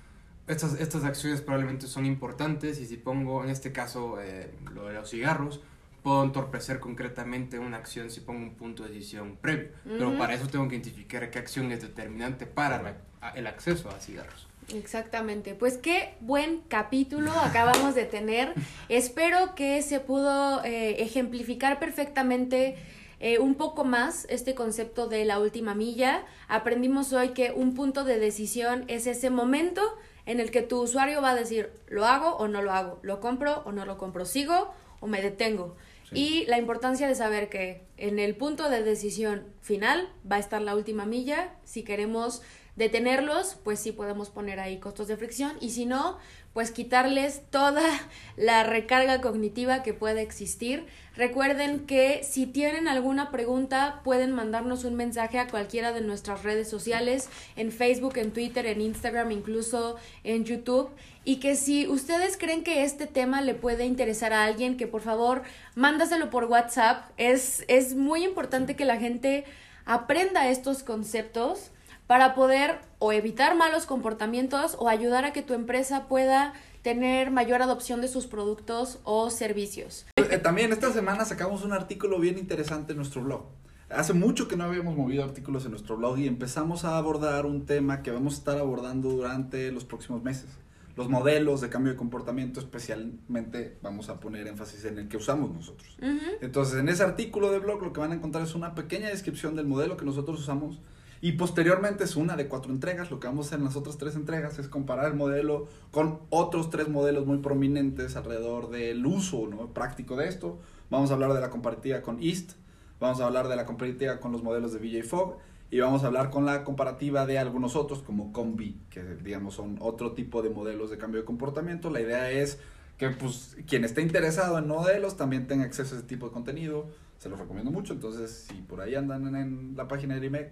Estas, 0.48 0.80
estas 0.80 1.04
acciones 1.06 1.42
probablemente 1.42 1.88
son 1.88 2.06
importantes 2.06 2.80
y 2.80 2.86
si 2.86 2.98
pongo, 2.98 3.44
en 3.44 3.50
este 3.50 3.72
caso, 3.72 4.22
eh, 4.22 4.52
lo 4.74 4.88
de 4.88 4.94
los 4.94 5.10
cigarros, 5.10 5.62
puedo 6.02 6.22
entorpecer 6.22 6.82
concretamente 6.82 7.60
una 7.60 7.78
acción 7.78 8.10
si 8.12 8.20
pongo 8.20 8.40
un 8.42 8.56
punto 8.56 8.84
de 8.84 8.90
decisión 8.90 9.38
previo. 9.38 9.70
Pero 9.86 10.18
para 10.18 10.34
eso 10.34 10.48
tengo 10.48 10.68
que 10.68 10.76
identificar 10.76 11.30
qué 11.32 11.40
acción 11.40 11.72
es 11.72 11.82
determinante 11.82 12.46
para 12.46 12.82
la- 12.82 12.98
a- 13.22 13.30
el 13.32 13.48
acceso 13.48 13.88
a 13.90 14.00
cigarros. 14.02 14.48
Exactamente, 14.74 15.56
pues 15.56 15.78
qué 15.78 16.16
buen 16.20 16.62
capítulo 16.68 17.32
acabamos 17.32 17.96
de 17.96 18.04
tener. 18.06 18.54
Espero 18.90 19.56
que 19.56 19.82
se 19.82 20.02
pudo 20.02 20.62
eh, 20.66 21.02
ejemplificar 21.02 21.80
perfectamente 21.80 22.76
eh, 23.22 23.40
un 23.40 23.56
poco 23.56 23.86
más 23.86 24.26
este 24.30 24.56
concepto 24.56 25.08
de 25.08 25.24
la 25.24 25.40
última 25.40 25.74
milla. 25.74 26.26
Aprendimos 26.50 27.14
hoy 27.14 27.30
que 27.30 27.54
un 27.56 27.74
punto 27.76 28.04
de 28.04 28.20
decisión 28.20 28.84
es 28.90 29.08
ese 29.08 29.30
momento 29.30 29.82
en 30.26 30.40
el 30.40 30.52
que 30.52 30.62
tu 30.62 30.82
usuario 30.82 31.22
va 31.22 31.32
a 31.32 31.36
decir, 31.36 31.72
¿lo 31.88 32.06
hago 32.06 32.36
o 32.38 32.48
no 32.48 32.62
lo 32.62 32.72
hago? 32.72 33.00
¿Lo 33.02 33.20
compro 33.20 33.62
o 33.66 33.72
no 33.72 33.86
lo 33.86 33.98
compro? 33.98 34.26
¿Sigo 34.26 34.74
o 35.00 35.08
me 35.08 35.22
detengo? 35.22 35.76
Sí. 36.10 36.20
Y 36.20 36.46
la 36.46 36.58
importancia 36.58 37.08
de 37.08 37.16
saber 37.16 37.50
que 37.50 37.86
en 37.98 38.20
el 38.20 38.36
punto 38.36 38.70
de 38.70 38.84
decisión 38.84 39.46
final 39.62 40.10
va 40.30 40.38
a 40.38 40.40
estar 40.40 40.62
la 40.62 40.76
última 40.76 41.06
milla. 41.06 41.56
Si 41.64 41.84
queremos 41.84 42.42
detenerlos, 42.76 43.56
pues 43.64 43.80
sí 43.80 43.92
podemos 43.92 44.30
poner 44.30 44.60
ahí 44.60 44.80
costos 44.80 45.08
de 45.08 45.18
fricción 45.18 45.58
y 45.60 45.72
si 45.72 45.86
no, 45.86 46.18
pues 46.54 46.72
quitarles 46.72 47.42
toda 47.50 47.84
la 48.38 48.64
recarga 48.64 49.22
cognitiva 49.22 49.84
que 49.84 49.94
pueda 49.94 50.22
existir. 50.22 50.86
Recuerden 51.16 51.86
que 51.86 52.24
si 52.24 52.48
tienen 52.48 52.88
alguna 52.88 53.30
pregunta 53.30 54.02
pueden 54.04 54.32
mandarnos 54.32 54.84
un 54.84 54.96
mensaje 54.96 55.38
a 55.38 55.48
cualquiera 55.48 55.92
de 55.92 56.02
nuestras 56.02 56.44
redes 56.44 56.70
sociales, 56.70 57.30
en 57.56 57.72
Facebook, 57.72 58.18
en 58.18 58.32
Twitter, 58.32 58.66
en 58.66 58.82
Instagram, 58.82 59.32
incluso 59.32 59.98
en 60.24 60.46
YouTube. 60.46 60.90
Y 61.24 61.38
que 61.38 61.56
si 61.56 61.88
ustedes 61.88 62.38
creen 62.38 62.64
que 62.64 62.84
este 62.84 63.06
tema 63.06 63.42
le 63.42 63.54
puede 63.54 63.86
interesar 63.86 64.34
a 64.34 64.44
alguien, 64.44 64.76
que 64.76 64.88
por 64.88 65.02
favor 65.02 65.44
mándaselo 65.76 66.30
por 66.30 66.46
WhatsApp. 66.46 67.12
Es, 67.18 67.64
es 67.68 67.96
muy 67.96 68.24
importante 68.24 68.76
que 68.76 68.86
la 68.86 68.98
gente 68.98 69.46
aprenda 69.86 70.50
estos 70.50 70.84
conceptos 70.84 71.72
para 72.08 72.36
poder 72.36 72.80
o 73.00 73.12
evitar 73.12 73.56
malos 73.56 73.86
comportamientos 73.86 74.76
o 74.80 74.90
ayudar 74.90 75.26
a 75.26 75.34
que 75.34 75.42
tu 75.42 75.54
empresa 75.54 76.08
pueda 76.08 76.54
tener 76.82 77.32
mayor 77.32 77.62
adopción 77.62 78.02
de 78.02 78.08
sus 78.08 78.28
productos 78.28 79.00
o 79.04 79.30
servicios. 79.30 80.06
Eh, 80.18 80.38
También 80.38 80.74
esta 80.74 80.92
semana 80.92 81.26
sacamos 81.26 81.64
un 81.64 81.72
artículo 81.74 82.20
bien 82.20 82.38
interesante 82.38 82.92
en 82.92 82.98
nuestro 82.98 83.24
blog. 83.24 83.46
Hace 83.90 84.14
mucho 84.14 84.48
que 84.48 84.58
no 84.58 84.66
habíamos 84.66 84.96
movido 84.96 85.24
artículos 85.24 85.66
en 85.66 85.72
nuestro 85.72 85.98
blog 85.98 86.18
y 86.18 86.28
empezamos 86.28 86.84
a 86.84 86.98
abordar 86.98 87.46
un 87.46 87.66
tema 87.66 88.02
que 88.02 88.12
vamos 88.12 88.36
a 88.36 88.38
estar 88.38 88.58
abordando 88.58 89.10
durante 89.10 89.72
los 89.72 89.86
próximos 89.86 90.24
meses. 90.24 90.48
Los 90.96 91.10
modelos 91.10 91.62
de 91.62 91.70
cambio 91.70 91.94
de 91.94 91.98
comportamiento, 91.98 92.60
especialmente 92.60 93.78
vamos 93.82 94.10
a 94.10 94.20
poner 94.20 94.48
énfasis 94.48 94.86
en 94.86 95.00
el 95.00 95.08
que 95.08 95.18
usamos 95.18 95.52
nosotros. 95.52 95.98
Entonces, 96.42 96.80
en 96.80 96.88
ese 96.88 97.02
artículo 97.02 97.52
de 97.52 97.60
blog 97.60 97.82
lo 97.82 97.94
que 97.94 98.00
van 98.00 98.12
a 98.12 98.16
encontrar 98.16 98.44
es 98.44 98.54
una 98.54 98.76
pequeña 98.76 99.10
descripción 99.10 99.56
del 99.56 99.66
modelo 99.66 99.98
que 99.98 100.06
nosotros 100.06 100.40
usamos 100.40 100.80
y 101.24 101.32
posteriormente 101.32 102.04
es 102.04 102.18
una 102.18 102.36
de 102.36 102.50
cuatro 102.50 102.74
entregas. 102.74 103.10
Lo 103.10 103.22
que 103.22 103.28
vamos 103.28 103.46
a 103.46 103.48
hacer 103.48 103.60
en 103.60 103.64
las 103.64 103.78
otras 103.78 103.98
tres 103.98 104.18
entregas 104.18 104.60
es 104.60 104.68
comparar 104.68 105.06
el 105.06 105.14
modelo 105.14 105.70
con 105.90 106.20
otros 106.30 106.70
tres 106.70 106.90
modelos 106.90 107.26
muy 107.26 107.38
prominentes 107.38 108.18
alrededor 108.18 108.70
del 108.70 109.06
uso 109.06 109.48
¿no? 109.48 109.68
práctico 109.68 110.18
de 110.18 110.28
esto. 110.28 110.60
Vamos 110.90 111.12
a 111.12 111.14
hablar 111.14 111.32
de 111.32 111.40
la 111.40 111.50
comparativa 111.50 112.02
con 112.02 112.22
East, 112.22 112.56
vamos 113.00 113.22
a 113.22 113.26
hablar 113.26 113.48
de 113.48 113.56
la 113.56 113.66
comparativa 113.66 114.20
con 114.20 114.34
los 114.34 114.44
modelos 114.44 114.74
de 114.74 114.80
VJ 114.80 115.08
Fog 115.08 115.38
y 115.72 115.80
vamos 115.80 116.04
a 116.04 116.08
hablar 116.08 116.30
con 116.30 116.46
la 116.46 116.66
comparativa 116.66 117.26
de 117.26 117.40
algunos 117.40 117.78
otros 117.78 118.02
como 118.02 118.34
Combi, 118.34 118.82
que 118.90 119.02
digamos 119.24 119.54
son 119.54 119.78
otro 119.80 120.12
tipo 120.12 120.42
de 120.42 120.50
modelos 120.50 120.90
de 120.90 120.98
cambio 120.98 121.22
de 121.22 121.26
comportamiento. 121.26 121.90
La 121.90 122.02
idea 122.02 122.32
es 122.32 122.60
que 122.98 123.12
pues 123.12 123.56
quien 123.66 123.86
esté 123.86 124.02
interesado 124.02 124.58
en 124.58 124.68
modelos 124.68 125.16
también 125.16 125.48
tenga 125.48 125.64
acceso 125.64 125.96
a 125.96 126.00
ese 126.00 126.06
tipo 126.06 126.26
de 126.26 126.34
contenido. 126.34 126.88
Se 127.18 127.30
los 127.30 127.40
recomiendo 127.40 127.72
mucho. 127.72 127.94
Entonces, 127.94 128.48
si 128.50 128.56
por 128.56 128.82
ahí 128.82 128.96
andan 128.96 129.34
en 129.38 129.78
la 129.78 129.88
página 129.88 130.20
de 130.20 130.26
IMEC, 130.26 130.52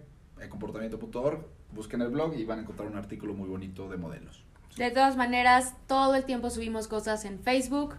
comportamiento.org, 0.50 1.46
busquen 1.74 2.02
el 2.02 2.10
blog 2.10 2.34
y 2.36 2.46
van 2.46 2.60
a 2.60 2.62
encontrar 2.64 2.88
un 2.90 2.98
artículo 2.98 3.34
muy 3.34 3.48
bonito 3.48 3.90
de 3.90 3.98
modelos. 3.98 4.44
De 4.78 4.90
todas 4.90 5.18
maneras, 5.18 5.76
todo 5.88 6.16
el 6.16 6.24
tiempo 6.24 6.50
subimos 6.50 6.88
cosas 6.88 7.26
en 7.26 7.40
Facebook, 7.40 7.96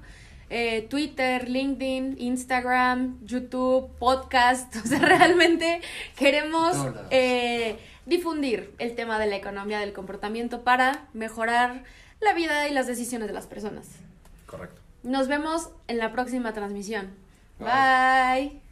eh, 0.48 0.86
Twitter, 0.88 1.48
LinkedIn, 1.48 2.16
Instagram, 2.18 3.18
YouTube, 3.24 3.90
podcast. 3.98 4.74
O 4.84 4.86
sea, 4.86 4.98
realmente 4.98 5.80
queremos 6.16 6.76
eh, 7.10 7.78
difundir 8.06 8.74
el 8.78 8.94
tema 8.94 9.18
de 9.18 9.26
la 9.26 9.36
economía 9.36 9.80
del 9.80 9.92
comportamiento 9.92 10.62
para 10.62 11.08
mejorar 11.12 11.84
la 12.20 12.34
vida 12.34 12.68
y 12.68 12.72
las 12.72 12.86
decisiones 12.86 13.28
de 13.28 13.34
las 13.34 13.46
personas. 13.46 13.88
Correcto. 14.46 14.80
Nos 15.02 15.28
vemos 15.28 15.70
en 15.88 15.98
la 15.98 16.12
próxima 16.12 16.52
transmisión. 16.52 17.10
Bye. 17.58 17.68
Bye. 17.68 18.71